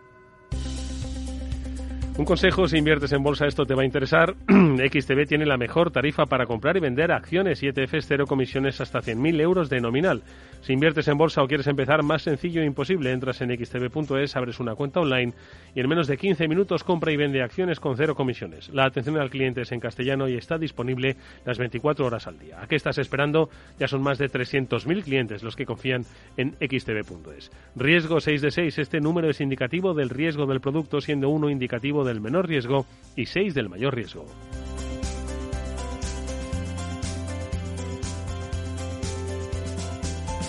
[2.20, 4.34] Un consejo, si inviertes en bolsa esto te va a interesar.
[4.46, 9.00] XTB tiene la mejor tarifa para comprar y vender acciones y ETFs cero comisiones hasta
[9.00, 10.22] 100.000 euros de nominal.
[10.60, 13.10] Si inviertes en bolsa o quieres empezar, más sencillo e imposible.
[13.10, 15.32] Entras en xtb.es, abres una cuenta online
[15.74, 18.68] y en menos de 15 minutos compra y vende acciones con cero comisiones.
[18.68, 22.60] La atención al cliente es en castellano y está disponible las 24 horas al día.
[22.60, 23.48] ¿A qué estás esperando?
[23.78, 26.04] Ya son más de 300.000 clientes los que confían
[26.36, 27.50] en xtb.es.
[27.76, 28.78] Riesgo 6 de 6.
[28.78, 33.26] Este número es indicativo del riesgo del producto, siendo uno indicativo del menor riesgo y
[33.26, 34.26] 6 del mayor riesgo.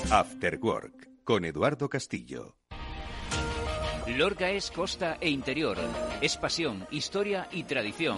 [0.10, 2.58] After Work con Eduardo Castillo.
[4.08, 5.78] Lorca es costa e interior,
[6.20, 8.18] es pasión, historia y tradición.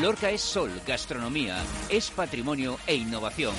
[0.00, 3.54] Lorca es sol, gastronomía, es patrimonio e innovación.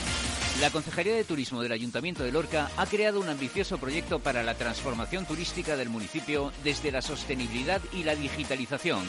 [0.62, 4.56] La Concejalía de Turismo del Ayuntamiento de Lorca ha creado un ambicioso proyecto para la
[4.56, 9.06] transformación turística del municipio desde la sostenibilidad y la digitalización.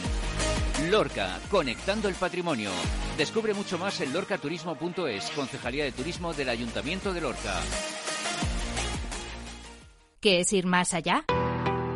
[0.90, 2.70] Lorca, conectando el patrimonio.
[3.18, 7.60] Descubre mucho más en lorcaturismo.es, Concejalía de Turismo del Ayuntamiento de Lorca.
[10.20, 11.24] ¿Qué es ir más allá?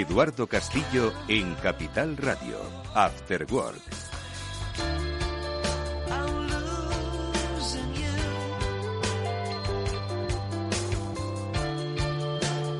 [0.00, 2.58] Eduardo Castillo en Capital Radio.
[2.94, 3.80] After Work.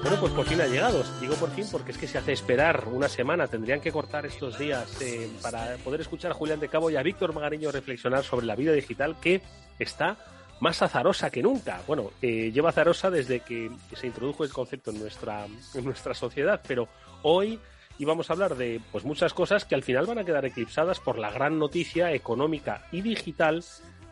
[0.03, 1.05] Bueno, pues por fin ha llegado.
[1.21, 3.47] Digo por fin porque es que se hace esperar una semana.
[3.47, 7.03] Tendrían que cortar estos días eh, para poder escuchar a Julián de Cabo y a
[7.05, 9.41] Víctor Magariño reflexionar sobre la vida digital que
[9.79, 10.17] está
[10.61, 11.81] más azarosa que nunca.
[11.87, 16.61] Bueno, eh, lleva azarosa desde que se introdujo el concepto en nuestra, en nuestra sociedad,
[16.67, 16.89] pero
[17.25, 17.59] hoy
[17.99, 21.19] íbamos a hablar de pues muchas cosas que al final van a quedar eclipsadas por
[21.19, 23.65] la gran noticia económica y digital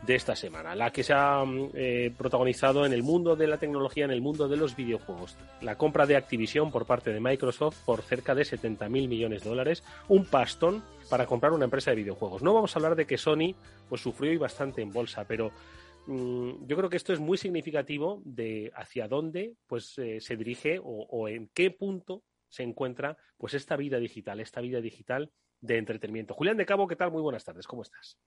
[0.05, 3.57] de esta semana, la que se ha mm, eh, protagonizado en el mundo de la
[3.57, 5.37] tecnología, en el mundo de los videojuegos.
[5.61, 9.49] La compra de Activision por parte de Microsoft por cerca de 70 mil millones de
[9.49, 12.43] dólares, un pastón para comprar una empresa de videojuegos.
[12.43, 13.55] No vamos a hablar de que Sony
[13.87, 15.51] pues sufrió y bastante en bolsa, pero
[16.07, 20.81] mm, yo creo que esto es muy significativo de hacia dónde pues eh, se dirige
[20.83, 26.35] o en qué punto se encuentra pues esta vida digital, esta vida digital de entretenimiento.
[26.35, 27.09] Julián de Cabo, ¿qué tal?
[27.11, 28.19] Muy buenas tardes, ¿cómo estás?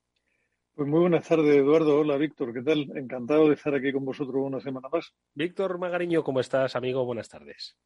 [0.75, 2.01] Pues muy buenas tardes, Eduardo.
[2.01, 2.53] Hola, Víctor.
[2.53, 2.91] ¿Qué tal?
[2.97, 5.15] Encantado de estar aquí con vosotros una semana más.
[5.33, 7.05] Víctor Magariño, ¿cómo estás, amigo?
[7.05, 7.77] Buenas tardes.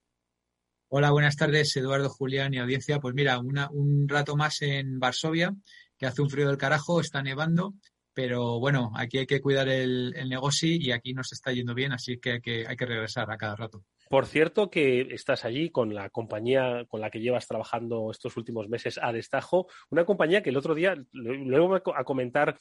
[0.88, 2.98] Hola, buenas tardes, Eduardo, Julián y audiencia.
[3.00, 5.55] Pues mira, una- un rato más en Varsovia,
[5.98, 7.74] que hace un frío del carajo, está nevando,
[8.12, 12.18] pero bueno, aquí hay que cuidar el, negocio y aquí nos está yendo bien, así
[12.18, 13.85] que hay, que regresar a cada rato.
[14.09, 18.68] Por cierto, que estás allí con la compañía con la que llevas trabajando estos últimos
[18.68, 22.57] meses a destajo, una compañía que el otro día, luego a co- a comentar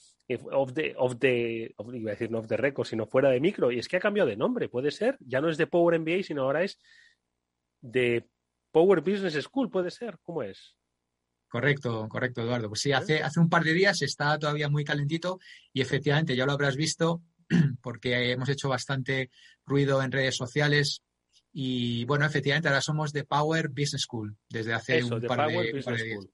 [0.52, 3.72] off the, off the, iba a decir no off the record, sino fuera de micro,
[3.72, 6.24] y es que ha cambiado de nombre, puede ser, ya no es de Power MBA,
[6.24, 6.80] sino ahora es
[7.82, 8.30] de
[8.72, 10.79] Power Business School, puede ser, ¿cómo es?
[11.50, 12.70] Correcto, correcto, Eduardo.
[12.70, 15.40] Pues sí, hace, hace un par de días está todavía muy calentito
[15.74, 17.24] y efectivamente ya lo habrás visto
[17.82, 19.32] porque hemos hecho bastante
[19.66, 21.02] ruido en redes sociales
[21.52, 25.82] y bueno, efectivamente ahora somos de Power Business School desde hace Eso, un par de,
[25.84, 26.20] par de días.
[26.20, 26.32] School.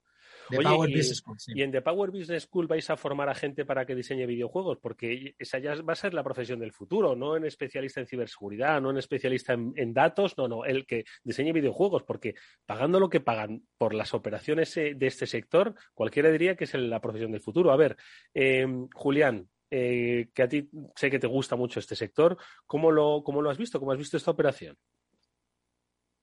[0.50, 1.52] The Oye, Power y, Business School, sí.
[1.56, 4.78] y en The Power Business School vais a formar a gente para que diseñe videojuegos,
[4.80, 8.82] porque esa ya va a ser la profesión del futuro, no en especialista en ciberseguridad,
[8.82, 13.10] no en especialista en, en datos, no, no, el que diseñe videojuegos, porque pagando lo
[13.10, 17.32] que pagan por las operaciones eh, de este sector, cualquiera diría que es la profesión
[17.32, 17.72] del futuro.
[17.72, 17.98] A ver,
[18.34, 23.24] eh, Julián, eh, que a ti sé que te gusta mucho este sector, ¿cómo lo,
[23.24, 23.80] ¿cómo lo has visto?
[23.80, 24.78] ¿Cómo has visto esta operación?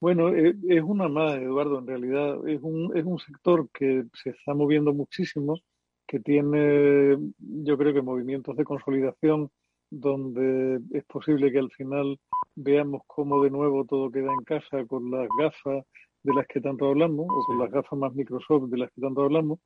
[0.03, 2.45] Bueno, eh, es una más, Eduardo, en realidad.
[2.45, 5.57] Es un, es un sector que se está moviendo muchísimo,
[6.05, 9.49] que tiene, yo creo que movimientos de consolidación
[9.89, 12.19] donde es posible que al final
[12.53, 15.85] veamos cómo de nuevo todo queda en casa con las gafas
[16.23, 19.21] de las que tanto hablamos, o con las gafas más Microsoft de las que tanto
[19.21, 19.59] hablamos,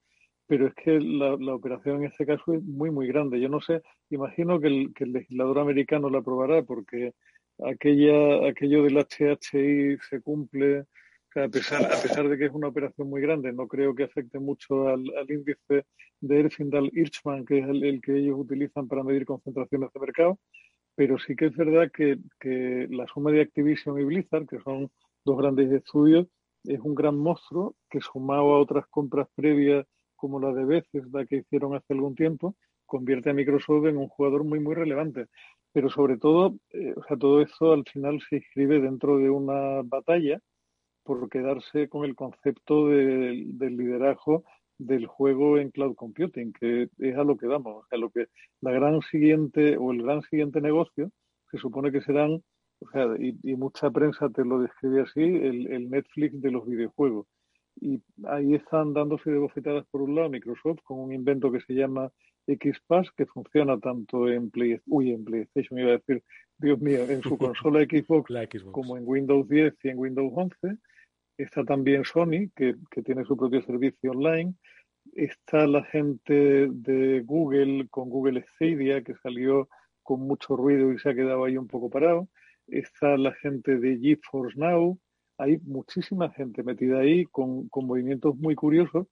[0.46, 3.42] pero es que la, la operación en este caso es muy, muy grande.
[3.42, 7.14] Yo no sé, imagino que el, que el legislador americano la aprobará porque
[7.66, 10.86] aquella, aquello del HHI se cumple,
[11.36, 14.40] a, pesar, a pesar de que es una operación muy grande, no creo que afecte
[14.40, 15.86] mucho al, al índice
[16.20, 20.40] de Erfindal-Irchmann, que es el, el, que ellos utilizan para medir concentraciones de mercado,
[20.96, 24.90] pero sí que es verdad que, que la suma de Activision y Blizzard, que son
[25.24, 26.28] dos grandes estudios,
[26.64, 31.38] es un gran monstruo que sumado a otras compras previas como la de Bethesda que
[31.38, 32.56] hicieron hace algún tiempo,
[32.88, 35.28] convierte a Microsoft en un jugador muy, muy relevante.
[35.74, 39.82] Pero sobre todo, eh, o sea, todo eso al final se inscribe dentro de una
[39.84, 40.40] batalla
[41.04, 44.44] por quedarse con el concepto de, del liderazgo
[44.78, 48.28] del juego en cloud computing, que es a lo que damos, a lo que
[48.62, 51.12] la gran siguiente o el gran siguiente negocio
[51.52, 52.44] se supone que serán,
[52.80, 56.68] o sea, y, y mucha prensa te lo describe así, el, el Netflix de los
[56.68, 57.28] videojuegos
[57.80, 61.74] y ahí están dándose de bofetadas por un lado Microsoft con un invento que se
[61.74, 62.12] llama
[62.48, 66.24] XPass que funciona tanto en, Play, uy, en PlayStation, iba a decir,
[66.58, 70.78] Dios mío, en su consola Xbox, Xbox, como en Windows 10 y en Windows 11.
[71.38, 74.56] Está también Sony, que, que tiene su propio servicio online.
[75.14, 79.70] Está la gente de Google con Google Stadia, que salió
[80.04, 82.28] con mucho ruido y se ha quedado ahí un poco parado.
[82.68, 84.98] Está la gente de GeForce Now,
[85.38, 89.08] hay muchísima gente metida ahí con, con movimientos muy curiosos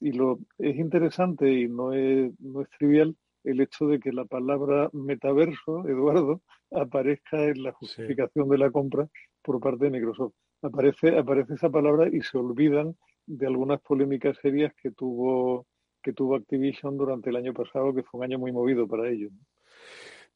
[0.00, 4.24] y lo es interesante y no es, no es trivial el hecho de que la
[4.24, 8.50] palabra metaverso, Eduardo, aparezca en la justificación sí.
[8.50, 9.08] de la compra
[9.42, 10.34] por parte de Microsoft.
[10.62, 15.66] Aparece, aparece esa palabra y se olvidan de algunas polémicas serias que tuvo,
[16.02, 19.32] que tuvo Activision durante el año pasado, que fue un año muy movido para ellos.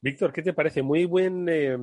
[0.05, 0.83] Víctor, ¿qué te parece?
[0.83, 1.75] Muy, buen, eh,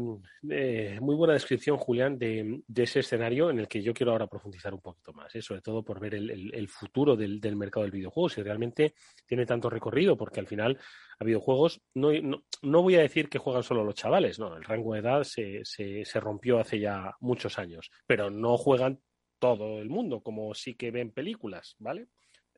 [0.48, 4.72] eh, muy buena descripción, Julián, de, ese escenario en el que yo quiero ahora profundizar
[4.72, 5.42] un poquito más, ¿eh?
[5.42, 8.94] sobre todo por ver el, futuro del, mercado del videojuego, si realmente
[9.26, 10.78] tiene tanto recorrido, porque al final
[11.18, 14.62] a videojuegos no, no, no, voy a decir que juegan solo los chavales, no, el
[14.62, 19.00] rango de edad se, se, se rompió hace ya muchos años, pero no juegan
[19.40, 22.06] todo el mundo, como sí que ven películas, ¿vale?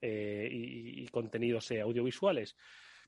[0.02, 2.54] Eh, y, y contenidos audiovisuales.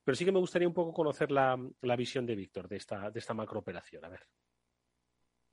[0.06, 1.58] Pero sí que me gustaría un poco conocer la,
[1.98, 4.04] visión de Víctor de esta, de esta macrooperación.
[4.04, 4.20] A ver.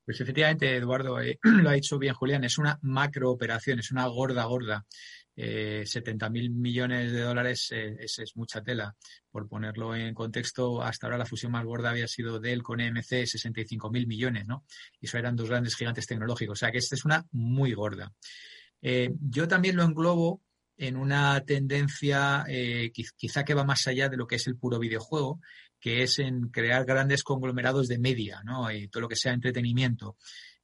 [0.04, 4.44] Pues efectivamente, Eduardo, eh, lo ha dicho bien Julián, es una macrooperación, es una gorda,
[4.44, 4.86] gorda.
[5.34, 8.94] Eh, 70 mil millones de dólares eh, es, mucha tela.
[9.28, 13.26] Por ponerlo en contexto, hasta ahora la fusión más gorda había sido Dell con EMC,
[13.26, 14.64] 65 mil millones, ¿no?
[15.00, 16.58] Y eso eran dos grandes gigantes tecnológicos.
[16.58, 18.12] O sea que esta es una muy gorda.
[18.80, 20.42] Eh, yo también lo englobo
[20.76, 24.78] en una tendencia eh, quizá que va más allá de lo que es el puro
[24.78, 25.40] videojuego,
[25.80, 28.68] que es en crear grandes conglomerados de media, ¿no?
[28.90, 30.16] Todo lo que sea entretenimiento.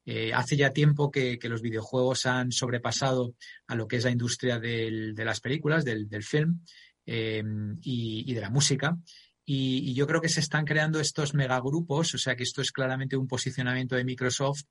[0.06, 3.34] Eh, hace ya tiempo que, los videojuegos han sobrepasado
[3.66, 6.64] a lo que es la industria de las películas, del, film
[7.06, 7.42] eh,
[7.82, 8.96] y, de la música.
[9.44, 12.72] Y, y, yo creo que se están creando estos megagrupos, o sea que esto es
[12.72, 14.62] claramente un posicionamiento de Microsoft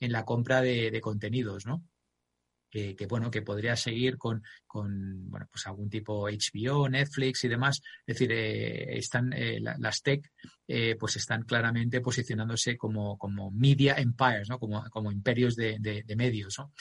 [0.00, 1.84] en la compra de, de contenidos, ¿no?
[2.72, 7.82] Que, bueno, que podría seguir con, con, bueno, pues algún tipo HBO, Netflix y demás.
[8.06, 10.32] Es decir, eh, están, eh, las tech,
[10.66, 14.58] eh, pues están claramente posicionándose como, como media empires, ¿no?
[14.58, 16.72] Como, como imperios de, de, de medios, ¿no?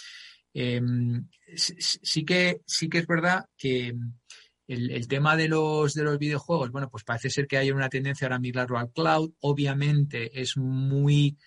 [0.54, 3.93] sí, sí, que, sí que es verdad que
[4.67, 7.88] el, el, tema de los, de los videojuegos, bueno, pues parece ser que hay una
[7.88, 9.32] tendencia ahora a migrarlo al cloud.
[9.41, 11.38] Obviamente es muy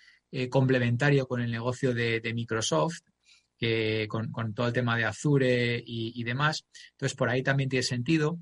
[0.51, 3.03] complementario con el negocio de, de Microsoft
[3.59, 6.65] que con, con, todo el tema de Azure y, y, demás.
[6.93, 8.39] Entonces, por ahí también tiene sentido.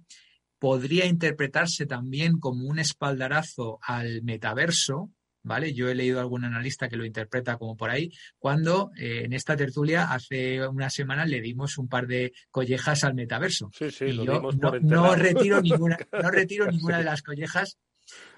[0.59, 5.11] Podría interpretarse también como un espaldarazo al metaverso,
[5.43, 5.73] ¿vale?
[5.73, 9.33] Yo he leído a algún analista que lo interpreta como por ahí, cuando eh, en
[9.33, 13.71] esta tertulia hace una semana le dimos un par de collejas al metaverso.
[13.77, 17.79] Sí, sí, y yo no, no, retiro ninguna, no retiro ninguna de las collejas,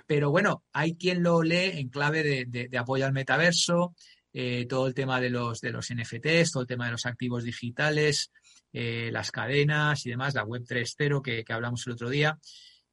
[0.06, 3.94] pero bueno, hay quien lo lee en clave de, de, de apoyo al metaverso,
[4.36, 7.44] eh, todo el tema de los, de los NFTs, todo el tema de los activos
[7.44, 8.32] digitales,
[8.72, 12.36] eh, las cadenas y demás, la web 3.0 que, que hablamos el otro día.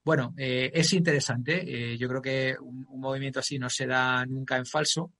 [0.04, 1.98] Bueno, eh, es interesante.
[1.98, 5.14] Yo creo que un, un, movimiento así no se da nunca en falso.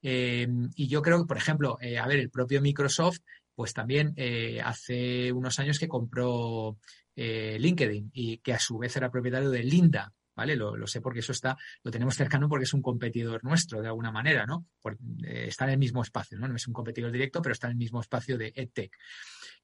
[0.00, 3.18] Y yo creo que, por ejemplo, a ver, el propio Microsoft,
[3.54, 4.14] pues también
[4.62, 6.78] hace unos años que compró
[7.16, 10.54] LinkedIn y que a su vez era propietario de Linda, ¿vale?
[10.54, 13.88] Lo, lo, sé porque eso está, lo tenemos cercano porque es un competidor nuestro, de
[13.88, 14.66] alguna manera, ¿no?
[14.80, 16.46] Por, eh, está en el mismo espacio, ¿no?
[16.46, 18.94] No es un competidor directo, pero está en el mismo espacio de EdTech.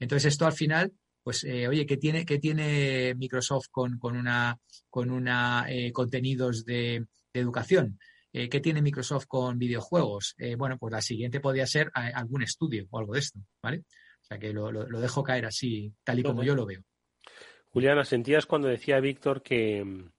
[0.00, 0.92] Entonces, esto al final,
[1.22, 4.58] pues, eh, oye, ¿qué tiene, qué tiene Microsoft con, con una,
[4.88, 7.98] con una eh, contenidos de, de educación?
[8.34, 10.36] ¿Qué tiene Microsoft con videojuegos?
[10.56, 13.80] Bueno, pues la siguiente podría ser algún estudio o algo de esto, ¿vale?
[14.22, 16.80] O sea que lo, lo, lo dejo caer así, tal y como yo lo veo.
[17.72, 20.10] Juliana, ¿sentías cuando decía Víctor que,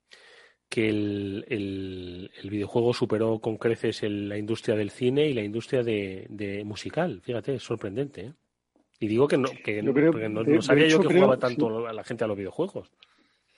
[0.74, 5.44] que el, el, el, videojuego superó con creces el, la industria del cine y la
[5.44, 7.22] industria de, de musical?
[7.22, 8.22] Fíjate, es sorprendente.
[8.22, 8.34] ¿eh?
[9.00, 11.20] Y digo que no, que no, creo, porque no, de, no sabía yo que creo,
[11.20, 11.86] jugaba tanto sí.
[11.88, 12.92] a la gente a los videojuegos.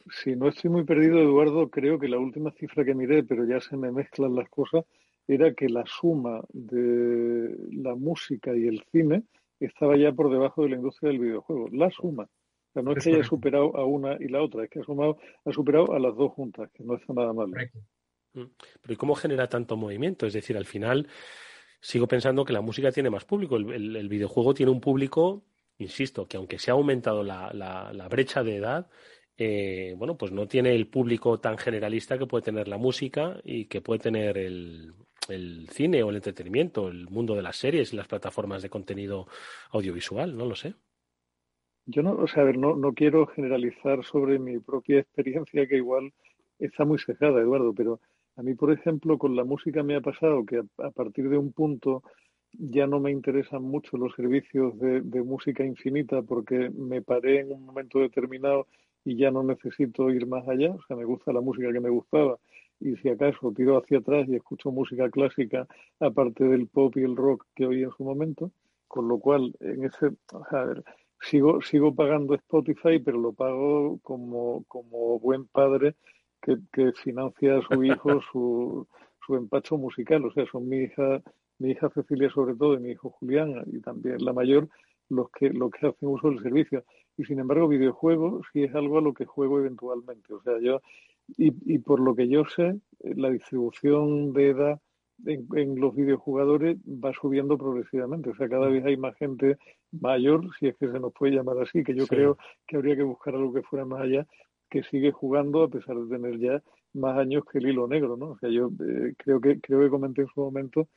[0.09, 3.61] Si no estoy muy perdido, Eduardo, creo que la última cifra que miré, pero ya
[3.61, 4.83] se me mezclan las cosas,
[5.25, 9.23] era que la suma de la música y el cine
[9.61, 11.69] estaba ya por debajo de la industria del videojuego.
[11.71, 12.27] La suma.
[12.75, 14.83] Sea, no es, es que haya superado a una y la otra, es que ha,
[14.83, 17.49] sumado, ha superado a las dos juntas, que no está nada mal.
[18.33, 18.43] Mm.
[18.81, 20.27] Pero ¿y cómo genera tanto movimiento?
[20.27, 21.07] Es decir, al final
[21.79, 23.55] sigo pensando que la música tiene más público.
[23.55, 25.45] El, el, el videojuego tiene un público,
[25.77, 28.89] insisto, que aunque se ha aumentado la, la, la brecha de edad,
[29.37, 33.65] eh, bueno, pues no tiene el público tan generalista que puede tener la música y
[33.65, 34.93] que puede tener el,
[35.29, 39.27] el, cine o el entretenimiento, el mundo de las series y las plataformas de contenido
[39.71, 40.75] audiovisual, no lo sé.
[41.87, 45.77] Yo no, o sea, a ver, no, no quiero generalizar sobre mi propia experiencia, que
[45.77, 46.13] igual
[46.59, 47.99] está muy cejada, Eduardo, pero
[48.35, 51.51] a mí, por ejemplo, con la música me ha pasado que a, partir de un
[51.53, 52.03] punto
[52.53, 57.51] ya no me interesan mucho los servicios de, de música infinita porque me paré en
[57.51, 58.67] un momento determinado
[59.03, 61.89] y ya no necesito ir más allá, o sea, me gusta la música que me
[61.89, 62.39] gustaba.
[62.79, 65.67] Y si acaso tiro hacia atrás y escucho música clásica
[65.99, 68.51] aparte del pop y el rock que oí en su momento,
[68.87, 70.11] con lo cual en ese,
[70.51, 70.83] a ver,
[71.21, 75.95] sigo sigo pagando Spotify, pero lo pago como como buen padre
[76.41, 78.87] que, que financia a su hijo su,
[79.25, 81.21] su empacho musical, o sea, son mi hija
[81.59, 84.69] mi hija Cecilia sobre todo y mi hijo Julián y también la mayor
[85.09, 86.83] los que los que hacen uso del servicio.
[87.17, 90.33] Y sin embargo videojuegos sí es algo a lo que juego eventualmente.
[90.33, 90.81] O sea yo
[91.37, 94.81] y, y por lo que yo sé la distribución de edad
[95.25, 99.57] en, en, los videojugadores va subiendo progresivamente o sea cada vez hay más gente
[99.91, 102.09] mayor si es que se nos puede llamar así que yo sí.
[102.09, 102.37] creo
[102.67, 104.25] que habría que buscar algo que fuera más allá
[104.69, 106.61] que sigue jugando a pesar de tener ya
[106.93, 109.89] más años que el hilo negro no o sea yo eh, creo que creo que
[109.89, 110.87] comenté en su momento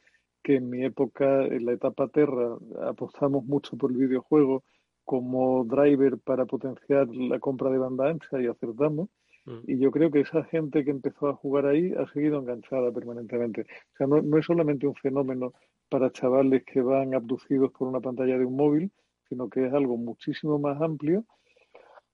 [0.43, 2.57] que en mi época, en la etapa Terra,
[2.87, 4.65] apostamos mucho por el videojuego
[5.05, 9.09] como driver para potenciar la compra de banda ancha y acertamos.
[9.49, 9.71] Mm.
[9.71, 13.63] Y yo creo que esa gente que empezó a jugar ahí ha seguido enganchada permanentemente.
[13.63, 15.53] O sea, no, no es solamente un fenómeno
[15.89, 18.91] para chavales que van abducidos por una pantalla de un móvil,
[19.29, 21.25] sino que es algo muchísimo más amplio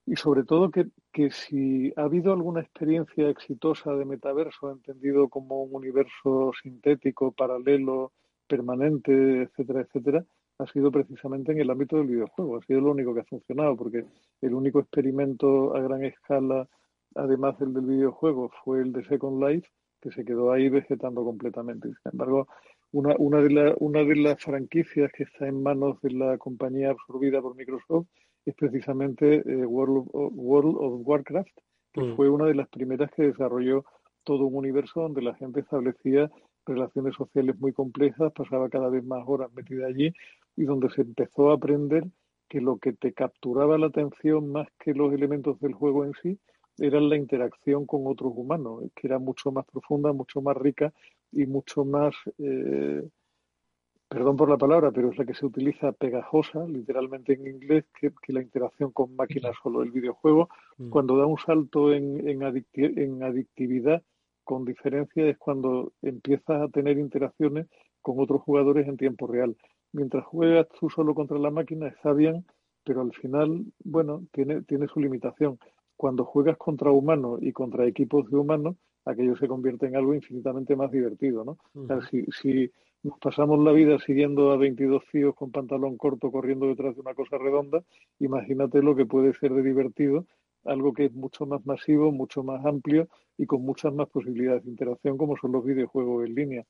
[0.05, 5.63] y sobre todo que, que, si ha habido alguna experiencia exitosa de metaverso, entendido como
[5.63, 8.11] un universo sintético, paralelo,
[8.47, 10.25] permanente, etcétera, etcétera,
[10.59, 12.57] ha sido precisamente en el ámbito del videojuego.
[12.57, 14.05] Ha sido lo único que ha funcionado, porque
[14.41, 16.67] el único experimento a gran escala,
[17.15, 19.67] además del del videojuego, fue el de Second Life,
[20.01, 21.87] que se quedó ahí vegetando completamente.
[21.87, 22.47] Sin embargo,
[22.91, 26.91] una, una, de, la, una de las franquicias que está en manos de la compañía
[26.91, 28.07] absorbida por Microsoft
[28.45, 31.49] es precisamente eh, World, of, World, of, Warcraft,
[31.91, 32.15] que mm.
[32.15, 33.83] fue una de las primeras que desarrolló
[34.23, 36.31] todo un universo donde la gente establecía
[36.65, 40.13] relaciones sociales muy complejas, pasaba cada vez más horas metida allí
[40.55, 42.05] y donde se empezó a aprender
[42.47, 46.39] que lo que te capturaba la atención más que los elementos del juego en sí
[46.77, 50.93] era la interacción con otros humanos, que era mucho más profunda, mucho más rica
[51.31, 53.03] y mucho más eh,
[54.07, 58.11] perdón por la palabra, pero es la que se utiliza pegajosa, literalmente en inglés, que,
[58.21, 59.81] que la interacción con máquinas solo.
[59.81, 60.89] El videojuego, mm.
[60.89, 64.03] cuando da un salto en, en, adicti en, adictividad,
[64.43, 67.67] con diferencia, es cuando empiezas a tener interacciones
[68.01, 69.57] con otros jugadores en tiempo real.
[69.91, 72.45] Mientras juegas tú solo contra la máquina, está bien,
[72.83, 75.57] pero al final, bueno, tiene, tiene su limitación.
[75.97, 78.75] Cuando juegas contra humanos y contra equipos de humanos,
[79.05, 81.57] aquello se convierte en algo infinitamente más divertido, ¿no?
[81.73, 81.83] Uh -huh.
[81.83, 82.71] o sea, si, si
[83.03, 87.13] nos pasamos la vida siguiendo a 22 tíos con pantalón corto corriendo detrás de una
[87.13, 87.83] cosa redonda,
[88.19, 90.25] imagínate lo que puede ser de divertido,
[90.63, 94.71] algo que es mucho más masivo, mucho más amplio y con muchas más posibilidades de
[94.71, 96.65] interacción como son los videojuegos en línea.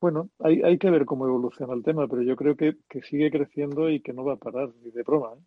[0.00, 3.30] Bueno, hay, hay que ver cómo evoluciona el tema, pero yo creo que, que sigue
[3.30, 5.32] creciendo y que no va a parar ni de broma.
[5.34, 5.42] ¿eh?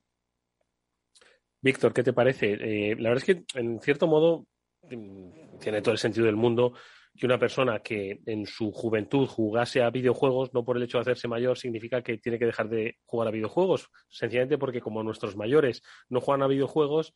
[1.63, 2.57] Víctor, ¿qué te parece?
[2.59, 4.47] Eh, la verdad es que, en cierto modo,
[4.81, 6.73] mm, tiene todo el sentido del mundo
[7.17, 11.03] que una persona que en su juventud jugase a videojuegos, no por el hecho de
[11.03, 13.89] hacerse mayor, significa que tiene que dejar de jugar a videojuegos.
[14.09, 17.13] Sencillamente porque como nuestros mayores no juegan a videojuegos,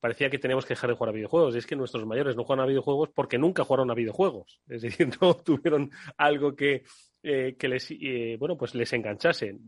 [0.00, 1.54] parecía que teníamos que dejar de jugar a videojuegos.
[1.54, 4.60] Y es que nuestros mayores no juegan a videojuegos porque nunca jugaron a videojuegos.
[4.66, 6.84] Es decir, no tuvieron algo que,
[7.22, 9.58] eh, que les, eh, bueno, pues les enganchase.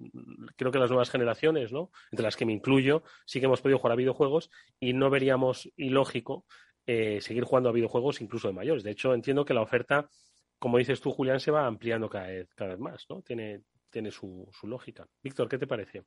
[0.57, 1.91] Creo que las nuevas generaciones, ¿no?
[2.11, 5.71] Entre las que me incluyo, sí que hemos podido jugar a videojuegos y no veríamos
[5.77, 6.47] ilógico
[6.87, 8.83] eh, seguir jugando a videojuegos incluso de mayores.
[8.83, 10.09] De hecho, entiendo que la oferta,
[10.59, 13.23] como dices tú, Julián, se va ampliando cada vez, cada vez más, ¿no?
[13.23, 15.07] Tiene, tiene su, su lógica.
[15.23, 16.05] Víctor, ¿qué te parece?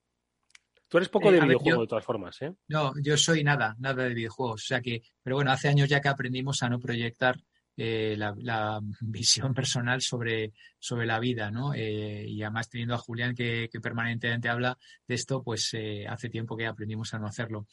[0.96, 2.54] Tú eres poco Eh, de ver, videojuego yo- de todas formas, ¿eh?
[2.70, 4.64] No, yo soy nada, nada de videojuegos.
[4.64, 7.36] O sea que, pero bueno, hace años ya que aprendimos a no proyectar
[7.76, 11.74] eh, la, la visión personal sobre, sobre la vida, ¿no?
[11.74, 16.30] Eh, y además teniendo a Julián que, que permanentemente habla de esto, pues eh, hace
[16.30, 17.68] tiempo que aprendimos a no hacerlo.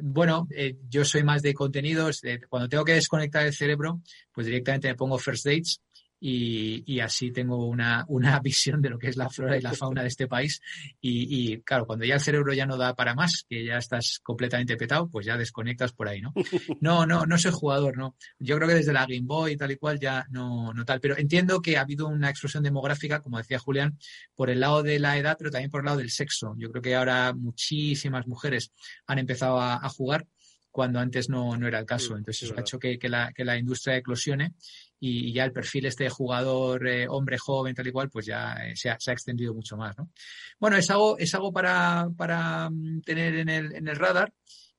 [0.00, 0.46] Bueno,
[0.88, 2.22] yo soy más de contenidos.
[2.48, 4.00] cuando tengo que desconectar el cerebro,
[4.30, 5.80] pues directamente me pongo first dates
[6.20, 9.72] y, y así tengo una, una visión de lo que es la flora y la
[9.72, 10.60] fauna de este país.
[11.00, 14.20] Y, y, claro, cuando ya el cerebro ya no da para más, que ya estás
[14.22, 16.32] completamente petado, pues ya desconectas por ahí, ¿no?
[16.80, 18.16] No, no, no soy jugador, ¿no?
[18.38, 21.00] Yo creo que desde la Game Boy y tal y cual ya no, no tal.
[21.00, 23.98] Pero entiendo que ha habido una explosión demográfica, como decía Julián,
[24.34, 26.54] por el lado de la edad, pero también por el lado del sexo.
[26.58, 28.72] Yo creo que ahora muchísimas mujeres
[29.06, 30.26] han empezado a, a jugar
[30.70, 32.16] cuando antes no, no era el caso.
[32.16, 34.54] Entonces eso ha hecho que, que la, que la industria eclosione
[35.00, 38.52] y ya el perfil este de jugador eh, hombre joven tal y cual pues ya
[38.64, 40.10] eh, se, ha, extendido mucho más ¿no?
[40.58, 44.32] bueno es algo es algo para, para mm, tener en el, en el radar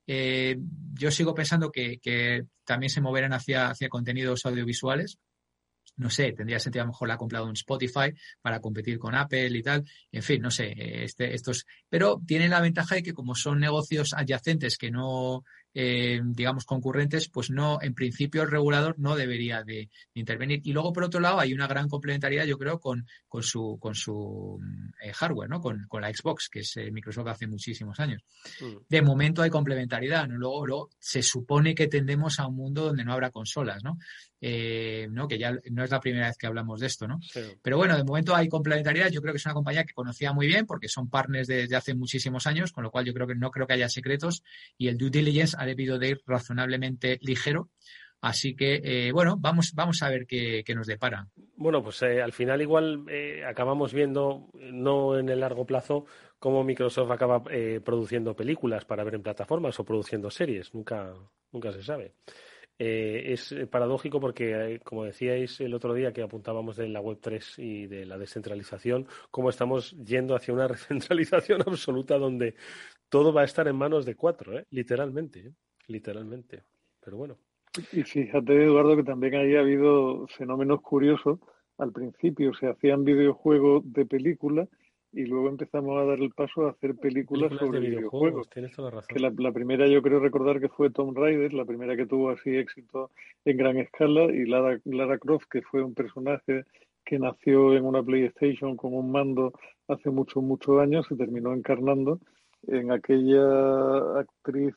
[0.07, 0.57] Eh,
[0.93, 5.19] yo sigo pensando que, que también se moverán hacia, hacia contenidos audiovisuales
[5.97, 9.13] no sé, tendría sentido a lo mejor la ha comprado en Spotify para competir con
[9.13, 9.83] Apple y tal.
[10.11, 14.13] En fin, no sé, este, estos, pero tiene la ventaja de que como son negocios
[14.13, 15.43] adyacentes que no,
[15.73, 20.61] eh, digamos, concurrentes, pues no, en principio el regulador no debería de, intervenir.
[20.63, 23.95] Y luego, por otro lado, hay una gran complementariedad, yo creo, con, con su, con
[23.95, 24.59] su
[25.01, 25.61] eh, hardware, ¿no?
[25.61, 28.21] Con, con, la Xbox, que es eh, Microsoft hace muchísimos años.
[28.59, 28.77] Mm.
[28.89, 30.37] De momento hay complementariedad, ¿no?
[30.37, 33.97] Luego, luego se supone que tendemos a un mundo donde no habrá consolas, ¿no?
[34.41, 35.27] ¿no?
[35.27, 37.19] que ya no es la primera vez que hablamos de esto, ¿no?
[37.21, 37.41] Sí.
[37.61, 39.09] Pero bueno, de momento hay complementariedad.
[39.11, 41.93] Yo creo que es una compañía que conocía muy bien porque son partners desde hace
[41.93, 44.41] muchísimos años, con lo cual yo creo que no creo que haya secretos
[44.79, 47.69] y el due diligence ha debido de ir razonablemente ligero.
[48.19, 51.27] Así que, eh, bueno, vamos, vamos a ver qué, nos depara.
[51.55, 56.05] Bueno, pues eh, al final igual eh, acabamos viendo, no en el largo plazo,
[56.39, 57.43] cómo Microsoft acaba
[57.83, 60.73] produciendo películas para ver en plataformas o produciendo series.
[60.73, 61.13] Nunca,
[61.51, 62.13] nunca se sabe.
[62.77, 68.07] Es paradójico porque, como decíais el otro día que apuntábamos de la Web3 y de
[68.07, 72.55] la descentralización, cómo estamos yendo hacia una recentralización absoluta donde
[73.11, 74.65] todo va a estar en manos de cuatro, ¿eh?
[74.71, 75.51] literalmente, ¿eh?
[75.87, 76.63] literalmente.
[77.03, 77.37] Pero bueno.
[77.91, 81.39] Y fíjate, Eduardo, que también ahí ha habido fenómenos curiosos.
[81.77, 84.65] Al principio se hacían videojuegos de película
[85.11, 88.21] y luego empezamos a dar el paso a hacer películas, películas sobre de videojuegos.
[88.21, 88.49] videojuegos.
[88.49, 89.07] Tienes toda la razón.
[89.13, 92.29] Que la, la, primera yo creo recordar que fue Tomb Raider, la primera que tuvo
[92.29, 93.11] así éxito
[93.43, 96.63] en gran escala, y Lara, Lara Croft, que fue un personaje
[97.03, 99.51] que nació en una PlayStation con un mando
[99.89, 102.21] hace muchos, muchos años, se terminó encarnando
[102.67, 104.75] en aquella actriz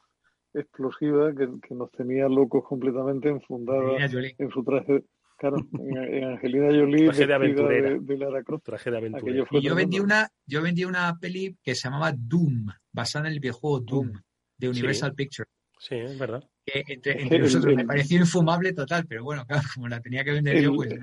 [0.53, 5.05] explosiva que, que nos tenía locos completamente enfundada en su traje
[5.37, 8.65] Claro, en, en Angelina Jolie traje de aventurera de, de, Lara Croft.
[8.65, 9.45] Traje de aventurera.
[9.51, 13.41] Y yo vendí una, yo vendí una peli que se llamaba Doom, basada en el
[13.41, 14.13] videojuego Doom
[14.57, 15.17] de Universal sí.
[15.17, 15.51] Pictures.
[15.79, 16.43] Sí, es verdad.
[16.65, 20.33] Que entre, entre nosotros me pareció infumable total, pero bueno, claro, como la tenía que
[20.33, 20.95] vender el, yo, pues.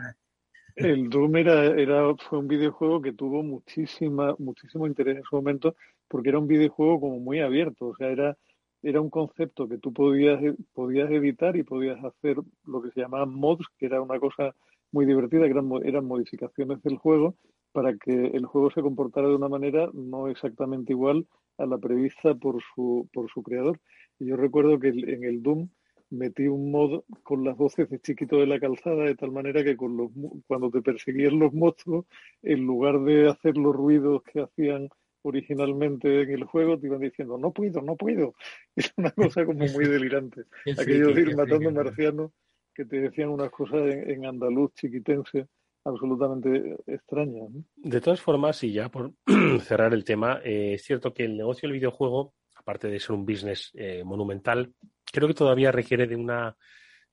[0.76, 5.76] El Doom era, era, fue un videojuego que tuvo muchísima, muchísimo interés en su momento,
[6.12, 8.38] porque era un videojuego como muy abierto, o sea, era
[8.84, 10.40] era un concepto que tú podías,
[10.74, 14.56] podías editar y podías hacer lo que se llamaban mods, que era una cosa
[14.92, 17.36] muy divertida, que eran, eran modificaciones del juego
[17.72, 22.36] para que el juego se comportara de una manera no exactamente igual a la prevista
[22.36, 23.80] por su, por su creador.
[24.20, 25.70] Y yo recuerdo que en el Doom
[26.10, 29.78] metí un mod con las voces de chiquito de la calzada, de tal manera que
[29.78, 30.12] con los,
[30.48, 32.06] cuando te perseguían los monstruos,
[32.42, 34.90] en lugar de hacer los ruidos que hacían
[35.24, 38.36] originalmente en el juego te iban diciendo no puedo, no puedo.
[38.76, 40.44] Es una cosa como muy delirante.
[40.78, 42.32] Aquello de ir matando marcianos
[42.74, 45.48] que te decían unas cosas en, en andaluz chiquitense
[45.84, 47.50] absolutamente extrañas.
[47.50, 47.64] ¿no?
[47.76, 49.14] De todas formas, y ya por
[49.62, 53.26] cerrar el tema, eh, es cierto que el negocio del videojuego, aparte de ser un
[53.26, 54.74] business eh, monumental,
[55.12, 56.56] creo que todavía requiere de una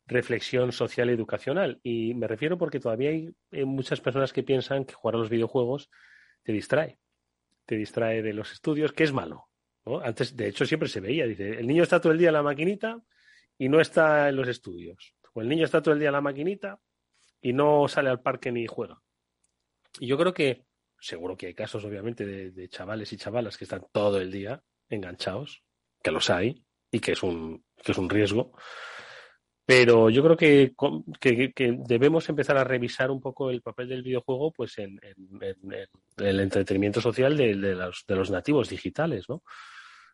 [0.07, 1.81] reflexión social y educacional.
[1.83, 5.31] Y me refiero porque todavía hay eh, muchas personas que piensan que jugar a los
[5.31, 5.91] videojuegos
[6.43, 6.99] te distrae
[7.69, 9.51] te distrae de los estudios, que es malo.
[10.03, 12.43] Antes, de hecho, siempre se veía, dice, el niño está todo el día en la
[12.43, 12.99] maquinita
[13.59, 15.15] y no está en los estudios.
[15.35, 16.81] O el niño está todo el día en la maquinita
[17.43, 19.03] y no sale al parque ni juega.
[20.01, 20.65] Y yo creo que,
[20.99, 24.63] seguro que hay casos, obviamente, de, de chavales y chavalas que están todo el día
[24.89, 25.63] enganchados,
[26.03, 28.53] que los hay y que es un, que es un riesgo.
[29.69, 30.73] Pero yo creo que,
[31.87, 34.99] debemos empezar a revisar un poco el papel del videojuego pues en,
[36.17, 39.43] el entretenimiento social de, los, nativos digitales, ¿no?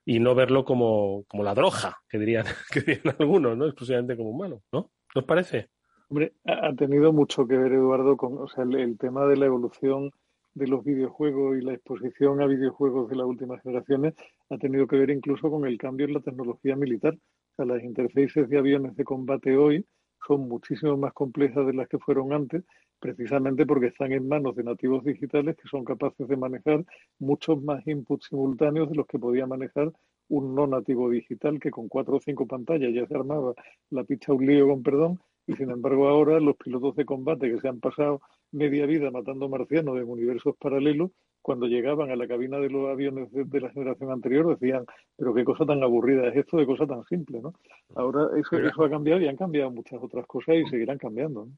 [0.05, 3.67] Y no verlo como, como la droga, que dirían, que dirían algunos, ¿no?
[3.67, 4.91] Exclusivamente como humano, ¿no?
[5.15, 5.69] ¿No os parece?
[6.09, 10.11] Hombre, ha tenido mucho que ver, Eduardo, con o sea, el tema de la evolución
[10.55, 14.15] de los videojuegos y la exposición a videojuegos de las últimas generaciones
[14.51, 17.15] ha tenido que ver incluso con el cambio en la tecnología militar.
[17.15, 19.85] O sea, las interfaces de aviones de combate hoy
[20.27, 22.65] son muchísimo más complejas de las que fueron antes,
[22.99, 26.85] precisamente porque están en manos de nativos digitales que son capaces de manejar
[27.19, 29.93] muchos más inputs simultáneos de los que podía manejar
[30.29, 33.55] un no nativo digital que con cuatro o cinco pantallas ya se armaba
[33.91, 37.61] la picha un lío con perdón y sin embargo ahora los pilotos de combate que
[37.61, 38.21] se han pasado
[38.53, 41.11] media vida matando marcianos en universos paralelos,
[41.43, 44.85] cuando llegaban a la cabina de los aviones de, de la generación anterior decían,
[45.17, 47.53] pero qué cosa tan aburrida es esto de cosa tan simple, ¿no?
[47.97, 51.47] Ahora eso, Pero- eso ha cambiado y han cambiado muchas otras cosas y seguirán cambiando,
[51.47, 51.53] ¿no?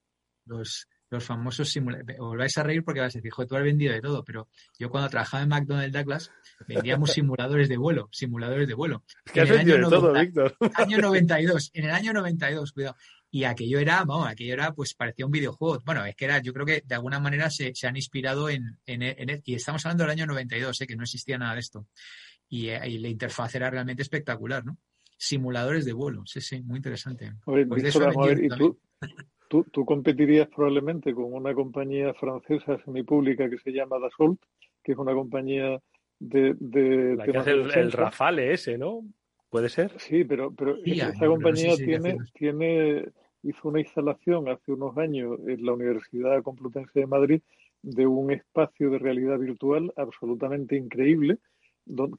[0.46, 2.18] los, los famosos simuladores.
[2.20, 4.48] Os vais a reír porque vais a decir, joder, tú has vendido de todo, pero
[4.78, 6.30] yo cuando trabajaba en McDonald's Douglas
[6.68, 9.02] vendíamos simuladores de vuelo, simuladores de vuelo.
[9.24, 10.70] Es que has En el vendido año de todo, 90 Víctor.
[10.76, 12.96] Año 92, en el año 92, cuidado.
[13.36, 15.82] Y aquello era, vamos, aquello era, pues parecía un videojuego.
[15.84, 18.78] Bueno, es que era, yo creo que de alguna manera se, se han inspirado en,
[18.86, 20.86] en, en- y estamos hablando del año 92, ¿eh?
[20.86, 21.86] que no existía nada de esto.
[22.48, 24.78] Y, eh, y la interfaz era realmente espectacular, ¿no?
[25.18, 27.26] Simuladores de vuelo, sí, sí, muy interesante.
[27.46, 28.78] Ver, Pues de Víctor, eso he vamos a ver, ¿y tú,
[29.50, 34.40] tú, tú competirías probablemente con una compañía francesa semipública que se llama Dassault,
[34.82, 35.78] que es una compañía
[36.18, 37.92] de, de La que hace el?
[37.92, 39.02] Rafale ese, ¿no?
[39.50, 39.92] ¿Puede ser?
[39.98, 43.04] Sí, pero, pero Sí, que compañía tiene, tiene,
[43.48, 47.40] hizo una instalación hace unos años en la Universidad Complutense de Madrid
[47.82, 51.38] de un espacio de realidad virtual absolutamente increíble,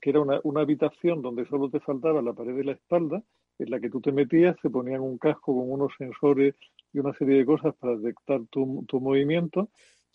[0.02, 3.22] que era una, habitación donde solo te faltaba la pared de la espalda,
[3.60, 6.56] en la que tú te metías, te ponían un casco con unos sensores
[6.94, 9.70] y una serie de cosas para detectar tu, tu movimiento,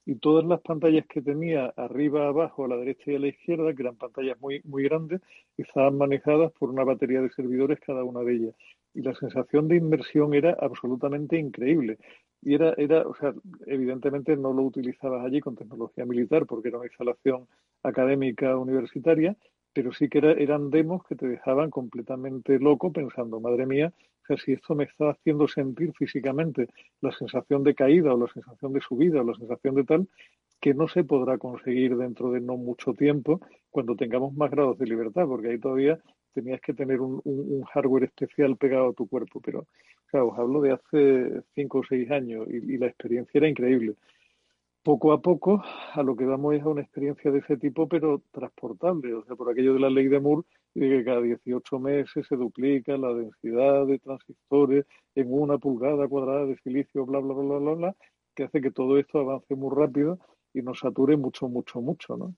[0.05, 3.75] y todas las pantallas que tenía arriba, abajo, a la derecha y a la izquierda,
[3.75, 5.21] que eran pantallas muy, muy grandes,
[5.57, 8.55] estaban manejadas por una batería de servidores cada una de ellas.
[8.95, 11.99] Y la sensación de inmersión era absolutamente increíble.
[12.43, 13.33] Y era, era, o sea,
[13.67, 17.47] evidentemente no lo utilizabas allí con tecnología militar porque era una instalación
[17.83, 19.37] académica universitaria,
[19.73, 24.27] pero sí que era- eran demos que te dejaban completamente loco pensando, madre mía, o
[24.27, 26.69] sea, si esto me está haciendo sentir físicamente
[27.01, 30.09] la sensación de caída o la sensación de subida o la sensación de tal,
[30.61, 33.41] que no se podrá conseguir dentro de no mucho tiempo
[33.71, 35.99] cuando tengamos más grados de libertad, porque ahí todavía
[36.33, 39.41] tenías que tener un, hardware especial pegado a tu cuerpo.
[39.41, 39.67] Pero,
[40.07, 43.95] claro, os hablo de hace cinco o seis años y, la experiencia era increíble.
[44.83, 45.63] Poco a poco,
[45.95, 49.15] a lo que vamos es a una experiencia de ese tipo, pero transportable.
[49.15, 52.37] O sea, por aquello de la ley de Moore, de que cada 18 meses se
[52.37, 57.59] duplica la densidad de transistores en una pulgada cuadrada de silicio, bla, bla, bla, bla,
[57.59, 57.97] bla, bla,
[58.35, 60.19] que hace que todo esto avance muy rápido
[60.55, 62.35] y nos sature mucho, mucho, mucho, ¿no?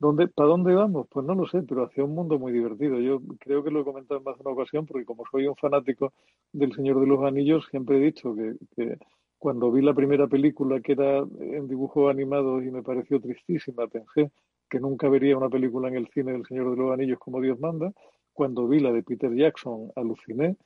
[0.00, 1.08] ¿Dónde, ¿Para dónde vamos?
[1.10, 3.00] Pues no lo sé, pero hacia un mundo muy divertido.
[3.00, 5.56] Yo creo que lo he comentado en más de una ocasión, porque como soy un
[5.56, 6.12] fanático
[6.52, 8.96] del Señor de los Anillos, siempre he dicho que, que
[9.38, 14.30] cuando vi la primera película que era en dibujos animados y me pareció tristísima, pensé
[14.70, 17.58] que nunca vería una película en el cine del Señor de los Anillos como Dios
[17.58, 17.92] manda.
[18.32, 20.56] Cuando vi la de Peter Jackson, aluciné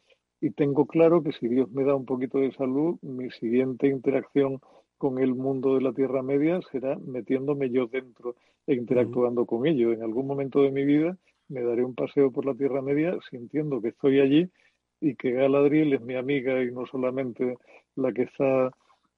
[0.43, 4.61] y tengo claro que si Dios me da un poquito de salud, mi siguiente interacción
[4.99, 9.93] con el mundo de la Tierra Media será metiéndome yo dentro interactuando con ello.
[9.93, 11.17] En algún momento de mi vida
[11.49, 14.49] me daré un paseo por la Tierra Media sintiendo que estoy allí
[15.01, 17.59] y que Galadriel es mi amiga y no solamente
[17.97, 18.71] la que está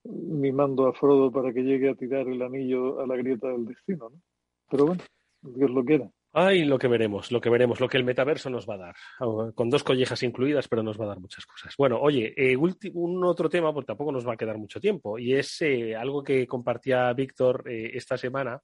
[0.03, 4.09] mimando a Frodo para que llegue a tirar el anillo a la grieta del destino,
[4.09, 4.21] ¿no?
[4.69, 5.03] Pero bueno,
[5.41, 6.09] Dios lo quiera.
[6.37, 8.95] Ay, lo que veremos, lo que veremos, lo que el metaverso nos va a dar,
[9.21, 11.73] Ah, con dos collejas incluidas, pero nos va a dar muchas cosas.
[11.77, 15.33] Bueno, oye, eh, un otro tema, porque tampoco nos va a quedar mucho tiempo, y
[15.33, 18.61] es eh, algo que compartía Víctor eh, esta semana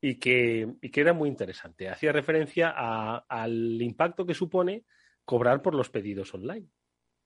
[0.00, 1.88] y que, y que era muy interesante.
[1.88, 4.84] Hacía referencia a- al impacto que supone
[5.24, 6.68] cobrar por los pedidos online,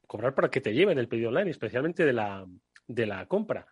[0.06, 2.46] cobrar para que te lleven el pedido online, especialmente de la,
[2.86, 3.66] de la compra.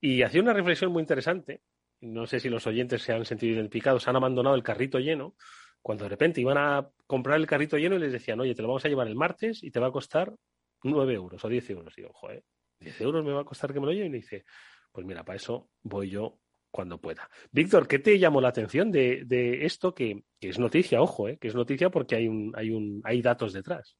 [0.00, 1.62] Y hacía una reflexión muy interesante.
[2.00, 5.34] No sé si los oyentes se han sentido identificados, han abandonado el carrito lleno,
[5.82, 8.68] cuando de repente iban a comprar el carrito lleno y les decían, oye, te lo
[8.68, 10.34] vamos a llevar el martes y te va a costar
[10.82, 11.96] 9 euros o 10 euros.
[11.96, 12.42] Y digo, joder,
[12.80, 14.14] 10 euros me va a costar que me lo lleven.
[14.14, 14.44] Y dice,
[14.92, 16.38] pues mira, para eso voy yo
[16.70, 17.28] cuando pueda.
[17.50, 21.38] Víctor, ¿qué te llamó la atención de, de esto que, que, es noticia, ojo, eh,
[21.38, 23.96] que es noticia porque hay, un, hay, un, hay datos detrás?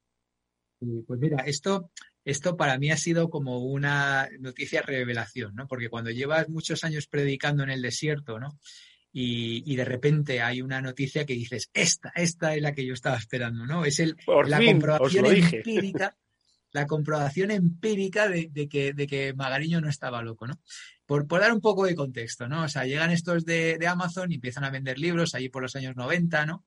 [0.78, 1.90] Pues mira, esto,
[2.24, 5.66] esto para mí ha sido como una noticia revelación, ¿no?
[5.68, 8.58] Porque cuando llevas muchos años predicando en el desierto, ¿no?
[9.12, 12.94] Y, y, de repente hay una noticia que dices, esta, esta es la que yo
[12.94, 13.84] estaba esperando, ¿no?
[13.84, 16.16] Es el, Por la fin, comprobación empírica,
[16.70, 20.60] la comprobación empírica de, de, que, de que Magariño no estaba loco, ¿no?
[21.10, 22.62] Por, por, dar un poco de contexto, ¿no?
[22.62, 25.74] O sea, llegan estos de, de, Amazon y empiezan a vender libros ahí por los
[25.74, 26.64] años 90, ¿no?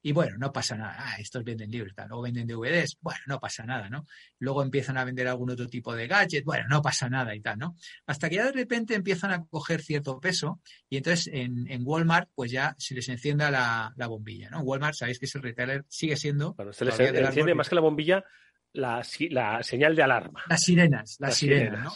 [0.00, 0.96] Y bueno, no pasa nada.
[0.96, 2.08] Ah, estos venden libros, tal.
[2.08, 2.96] Luego venden DVDs.
[3.02, 4.06] Bueno, no pasa nada, ¿no?
[4.38, 6.42] Luego empiezan a vender algún otro tipo de gadget.
[6.42, 7.76] Bueno, no pasa nada y tal, ¿no?
[8.06, 12.30] Hasta que ya de repente empiezan a coger cierto peso y entonces en, en Walmart
[12.34, 14.62] pues ya se les encienda la, la, bombilla, ¿no?
[14.62, 16.54] Walmart, sabéis que es el retailer, sigue siendo...
[16.54, 18.24] Bueno, se les enciende más que la bombilla
[18.72, 20.44] la, la, señal de alarma.
[20.48, 21.92] Las sirenas, las, las sirenas, sirenas, ¿no?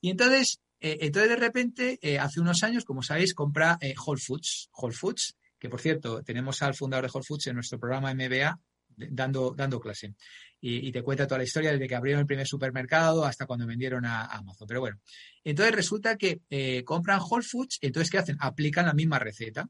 [0.00, 4.20] Y entonces, eh, entonces de repente, eh, hace unos años, como sabéis, compra eh, Whole
[4.20, 4.70] Foods.
[4.72, 8.60] Whole Foods que por cierto, tenemos al fundador de Whole Foods en nuestro programa MBA
[8.96, 10.14] dando, dando clase.
[10.60, 14.04] Y, te cuenta toda la historia desde que abrieron el primer supermercado hasta cuando vendieron
[14.04, 14.66] a, Amazon.
[14.68, 15.00] Pero bueno,
[15.42, 16.40] entonces resulta que
[16.84, 18.36] compran Whole Foods, entonces ¿qué hacen?
[18.40, 19.66] Aplican la misma receta.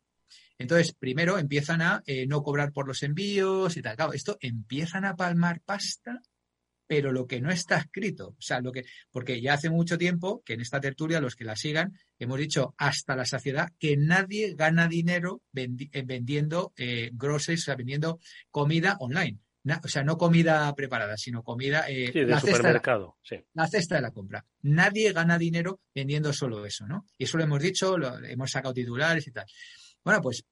[0.58, 3.96] Entonces, primero empiezan a no cobrar por los envíos y tal.
[4.14, 6.20] Esto empiezan a palmar pasta
[6.86, 10.42] pero lo que no está escrito, o sea, lo que, porque ya hace mucho tiempo
[10.44, 14.54] que en esta tertulia, los que la sigan, hemos dicho hasta la saciedad que nadie
[14.54, 18.20] gana dinero vendi vendiendo eh, groceries, o sea, vendiendo
[18.50, 19.38] comida online.
[19.64, 21.86] Na, o sea, no comida preparada, sino comida.
[21.88, 23.16] Eh, sí, de supermercado.
[23.22, 23.50] Cesta de la, sí.
[23.54, 24.44] la cesta de la compra.
[24.60, 27.06] Nadie gana dinero vendiendo solo eso, ¿no?
[27.16, 29.46] Y eso lo hemos dicho, lo, hemos sacado titulares y tal.
[30.04, 30.44] Bueno, pues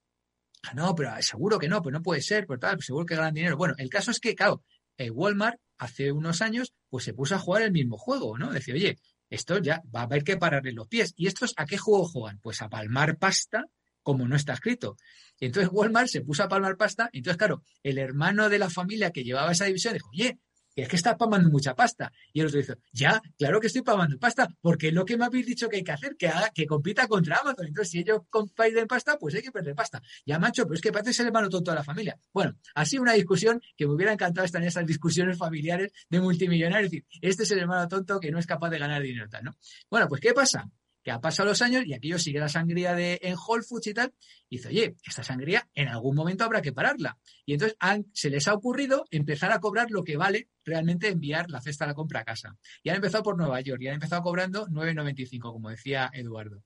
[0.75, 3.35] no, pero seguro que no, pues no puede ser, pues tal, pues seguro que ganan
[3.35, 3.57] dinero.
[3.57, 4.63] Bueno, el caso es que, claro,
[4.99, 8.53] eh, Walmart hace unos años pues se puso a jugar el mismo juego, ¿no?
[8.53, 8.99] Decía, oye,
[9.31, 11.15] esto ya va a haber que pararle los pies.
[11.17, 12.39] ¿Y estos a qué juego juegan?
[12.41, 13.65] Pues a palmar pasta
[14.03, 14.97] como no está escrito.
[15.41, 19.11] Entonces Walmart se puso a palmar pasta, y entonces, claro, el hermano de la familia
[19.11, 20.39] que llevaba esa división dijo, oye,
[20.77, 22.13] es que estás palmando mucha pasta.
[22.33, 25.25] Y el otro dice, ya, claro que estoy palmando pasta, porque es lo que me
[25.25, 27.67] habéis dicho que hay que hacer, que haga, que compita contra Amazon.
[27.67, 30.03] Entonces, si ellos compiten pasta, pues hay que perder pasta.
[30.25, 32.19] Ya, macho, pero es que parece ser hermano tonto de la familia.
[32.33, 36.87] Bueno, así una discusión que me hubiera encantado estar en esas discusiones familiares de multimillonarios.
[36.87, 39.45] Es decir, este es el hermano tonto que no es capaz de ganar dinero, tal,
[39.45, 39.57] ¿no?
[39.91, 40.69] Bueno, pues, ¿qué pasa?
[41.03, 43.95] Que ha pasado los años y aquello sigue la sangría de, en Whole Foods y
[43.95, 44.15] tal,
[44.49, 47.19] y dice, oye, esta sangría en algún momento habrá que pararla.
[47.45, 51.51] Y entonces han, se les ha ocurrido empezar a cobrar lo que vale realmente enviar
[51.51, 52.57] la cesta a la compra a casa.
[52.83, 56.63] Y han empezado por Nueva York y han empezado cobrando 9,95, como decía Eduardo.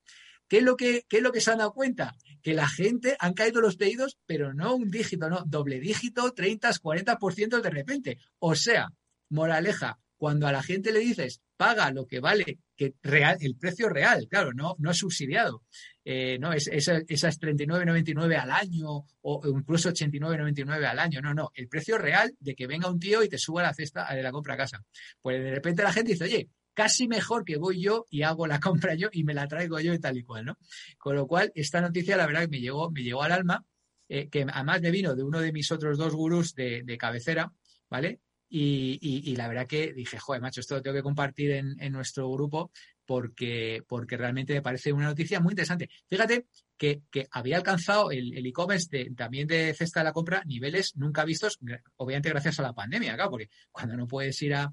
[0.49, 2.14] ¿Qué es, lo que, ¿Qué es lo que se han dado cuenta?
[2.41, 6.70] Que la gente han caído los pedidos, pero no un dígito, no, doble dígito, 30,
[6.70, 8.18] 40% de repente.
[8.39, 8.93] O sea,
[9.28, 13.88] moraleja, cuando a la gente le dices paga lo que vale, que real, el precio
[13.88, 15.62] real, claro, no, no subsidiado,
[16.04, 21.50] eh, no es, es, esas 39,99 al año o, incluso 89,99 al año, no, no,
[21.54, 24.32] el precio real de que venga un tío y te suba la cesta de la
[24.32, 24.84] compra a casa.
[25.20, 28.60] Pues de repente la gente dice, oye, casi mejor que voy yo y hago la
[28.60, 30.58] compra yo y me la traigo yo y tal y cual, ¿no?
[30.98, 33.64] Con lo cual, esta noticia, la verdad, me llegó, me llegó al alma,
[34.08, 37.52] eh, que además me vino de uno de mis otros dos gurús de cabecera,
[37.88, 38.20] ¿vale?
[38.49, 42.70] Y, la verdad que dije, joder, macho, esto lo tengo que compartir en, nuestro grupo
[43.05, 45.88] porque, porque, realmente me parece una noticia muy interesante.
[46.07, 51.24] Fíjate que, que había alcanzado el e-commerce también de cesta de la compra niveles nunca
[51.24, 51.59] vistos,
[51.97, 54.72] obviamente gracias a la pandemia, claro, porque cuando no puedes ir a,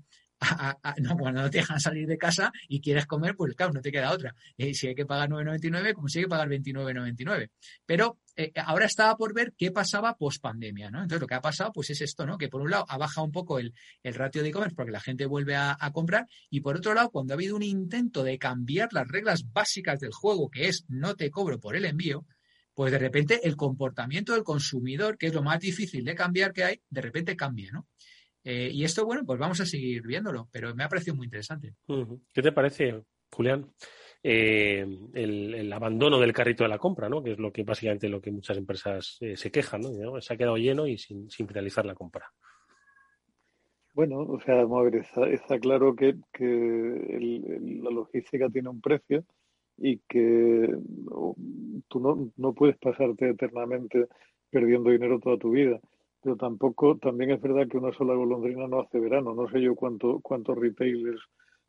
[1.01, 3.91] no, cuando no te dejan salir de casa y quieres comer, pues claro, no te
[3.91, 4.35] queda otra.
[4.57, 7.49] Eh, si hay que pagar 9,99, como si hay que pagar 29,99.
[7.85, 11.01] Pero eh, ahora estaba por ver qué pasaba post pandemia, ¿no?
[11.01, 12.37] Entonces lo que ha pasado, pues es esto, ¿no?
[12.37, 14.99] Que por un lado ha bajado un poco el, el ratio de e-commerce porque la
[14.99, 18.37] gente vuelve a, a, comprar y por otro lado, cuando ha habido un intento de
[18.37, 22.25] cambiar las reglas básicas del juego, que es no te cobro por el envío,
[22.73, 26.63] pues de repente el comportamiento del consumidor, que es lo más difícil de cambiar que
[26.63, 27.87] hay, de repente cambia, ¿no?
[28.43, 31.75] Eh, y esto, bueno, pues vamos a seguir viéndolo, pero me ha parecido muy interesante.
[32.33, 33.71] ¿Qué te parece, Julián?
[34.25, 37.21] Eh, el, abandono del carrito de la compra, ¿no?
[37.21, 40.21] Que es lo que básicamente lo que muchas empresas eh, se quejan, ¿no?
[40.21, 42.31] Se ha quedado lleno y sin, finalizar la compra.
[43.93, 44.65] Bueno, o sea,
[45.29, 49.25] está, claro que, el, la logística tiene un precio
[49.77, 50.73] y que
[51.89, 54.07] tú no, no puedes pasarte eternamente
[54.49, 55.79] perdiendo dinero toda tu vida
[56.23, 59.35] pero tampoco, también es verdad que una sola golondrina no hace verano.
[59.35, 61.21] No sé yo cuánto, cuántos retailers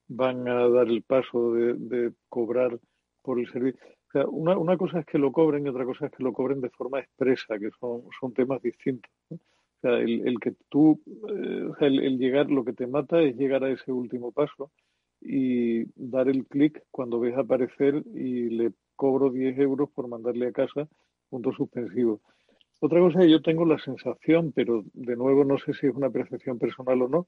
[0.09, 2.79] van a dar el paso de, cobrar
[3.23, 3.81] por el servicio.
[4.09, 6.33] O sea, una, una, cosa es que lo cobren y otra cosa es que lo
[6.33, 9.11] cobren de forma expresa, que son, son temas distintos.
[9.31, 9.39] O
[9.81, 13.65] sea, el, el que tú, eh, el, el, llegar, lo que te mata es llegar
[13.65, 14.71] a ese último paso
[15.21, 20.53] y dar el clic cuando ves aparecer y le cobro 10 euros por mandarle a
[20.53, 20.89] casa
[21.31, 22.21] punto suspensivo.
[22.81, 26.59] Otra cosa, yo tengo la sensación, pero de nuevo no sé si es una percepción
[26.59, 27.27] personal o no,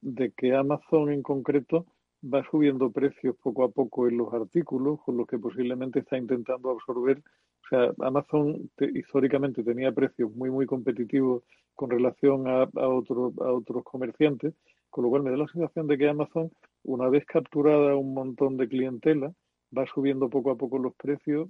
[0.00, 1.86] de que Amazon en concreto
[2.32, 6.70] va subiendo precios poco a poco en los artículos, con los que posiblemente está intentando
[6.70, 7.18] absorber.
[7.18, 11.42] O sea, Amazon históricamente tenía precios muy, muy competitivos
[11.74, 14.54] con relación a, a, otros a otros comerciantes,
[14.90, 16.50] con lo cual me da la sensación de que Amazon,
[16.84, 19.32] una vez capturada un montón de clientela,
[19.76, 21.48] va subiendo poco a poco los precios,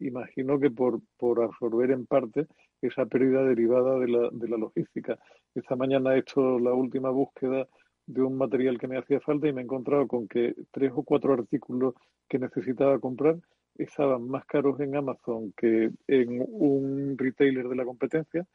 [0.00, 2.46] imagino que por, por absorber en parte
[2.82, 5.18] esa pérdida derivada de la, de la logística.
[5.54, 7.68] Esta mañana he hecho la última búsqueda
[8.12, 11.02] de un material que me hacía falta y me he encontrado con que tres o
[11.02, 11.94] cuatro artículos
[12.28, 13.36] que necesitaba comprar
[13.76, 18.46] estaban más caros en Amazon que en un retailer de la competencia,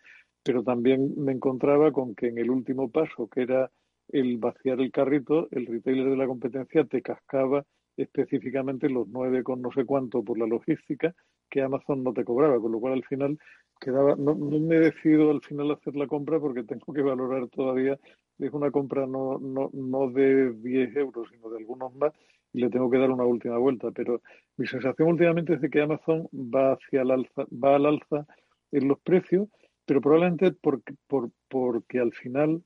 [0.43, 3.71] pero también me encontraba con que en el último paso, que era
[4.09, 7.65] el vaciar el carrito, el retailer de la competencia te cascaba
[7.97, 11.15] específicamente los nueve con no sé cuánto por la logística
[11.49, 13.39] que Amazon no te cobraba, con lo cual al final
[13.79, 17.97] quedaba, no, no me decido al final hacer la compra porque tengo que valorar todavía,
[18.39, 22.13] es una compra no, no, no de 10 euros, sino de algunos más,
[22.53, 24.21] y le tengo que dar una última vuelta, pero
[24.57, 28.25] mi sensación últimamente es de que Amazon va hacia el alza, va al alza
[28.71, 29.49] en los precios,
[29.85, 32.63] pero probablemente porque, por, porque al final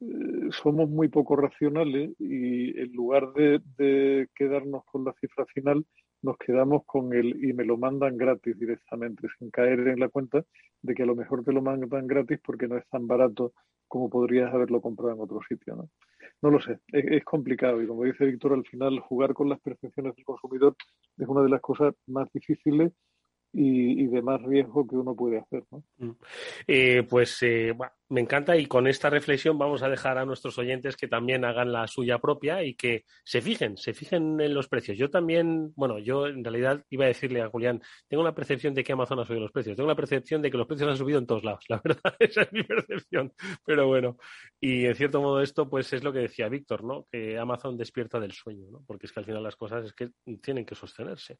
[0.00, 5.84] eh, somos muy poco racionales y en lugar de, de, quedarnos con la cifra final,
[6.22, 10.44] nos quedamos con el y me lo mandan gratis directamente, sin caer en la cuenta
[10.80, 13.52] de que a lo mejor te lo mandan gratis porque no es tan barato
[13.88, 15.76] como podrías haberlo comprado en otro sitio.
[15.76, 15.90] No,
[16.40, 20.16] no lo sé, es, complicado y como dice Víctor, al final jugar con las percepciones
[20.16, 20.76] del consumidor
[21.18, 22.92] es una de las cosas más difíciles
[23.52, 25.64] y, de más riesgo que uno puede hacer.
[25.70, 26.16] ¿no?
[26.66, 30.58] Eh, pues eh, bueno, me encanta y con esta reflexión vamos a dejar a nuestros
[30.58, 34.68] oyentes que también hagan la suya propia y que se fijen, se fijen en los
[34.68, 34.98] precios.
[34.98, 38.84] Yo también, bueno, yo en realidad iba a decirle a Julián, tengo la percepción de
[38.84, 41.18] que Amazon ha subido los precios, tengo la percepción de que los precios han subido
[41.18, 43.32] en todos lados, la verdad, esa es mi percepción,
[43.64, 44.18] pero bueno,
[44.60, 47.06] y en cierto modo esto pues es lo que decía Víctor, ¿no?
[47.10, 48.84] Que Amazon despierta del sueño, ¿no?
[48.86, 50.10] Porque es que al final las cosas es que
[50.42, 51.38] tienen que sostenerse.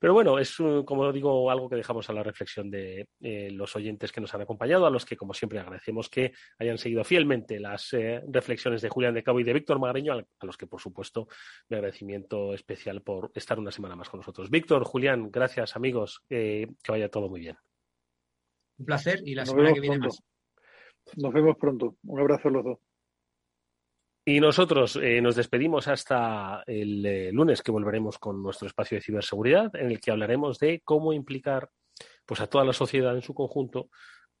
[0.00, 0.56] Pero bueno, es
[0.86, 4.40] como digo algo que dejamos a la reflexión de eh, los oyentes que nos han
[4.40, 8.90] acompañado, a los que como siempre agradecemos que hayan seguido fielmente las eh, reflexiones de
[8.90, 11.28] Julián de Cabo y de Víctor Magariño, a los que, por supuesto,
[11.70, 14.50] mi agradecimiento especial por estar una semana más con nosotros.
[14.50, 16.22] Víctor, Julián, gracias, amigos.
[16.28, 17.56] Eh, que vaya todo muy bien.
[18.78, 20.16] Un placer y la Nos semana que viene pronto.
[20.16, 21.16] más.
[21.16, 21.96] Nos vemos pronto.
[22.04, 22.78] Un abrazo a los dos.
[24.28, 29.00] Y nosotros eh, nos despedimos hasta el eh, lunes que volveremos con nuestro espacio de
[29.00, 31.70] ciberseguridad en el que hablaremos de cómo implicar
[32.26, 33.88] pues a toda la sociedad en su conjunto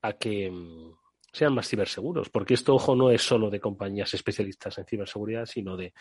[0.02, 0.92] a que mm,
[1.32, 5.76] sean más ciberseguros, porque esto, ojo, no es solo de compañías especialistas en ciberseguridad, sino
[5.76, 5.92] de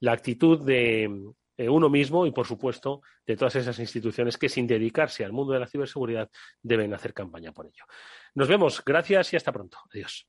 [0.00, 1.10] la actitud de
[1.56, 5.52] eh, uno mismo y, por supuesto, de todas esas instituciones que, sin dedicarse al mundo
[5.52, 6.30] de la ciberseguridad,
[6.62, 7.84] deben hacer campaña por ello.
[8.34, 9.78] Nos vemos, gracias y hasta pronto.
[9.92, 10.28] Adiós.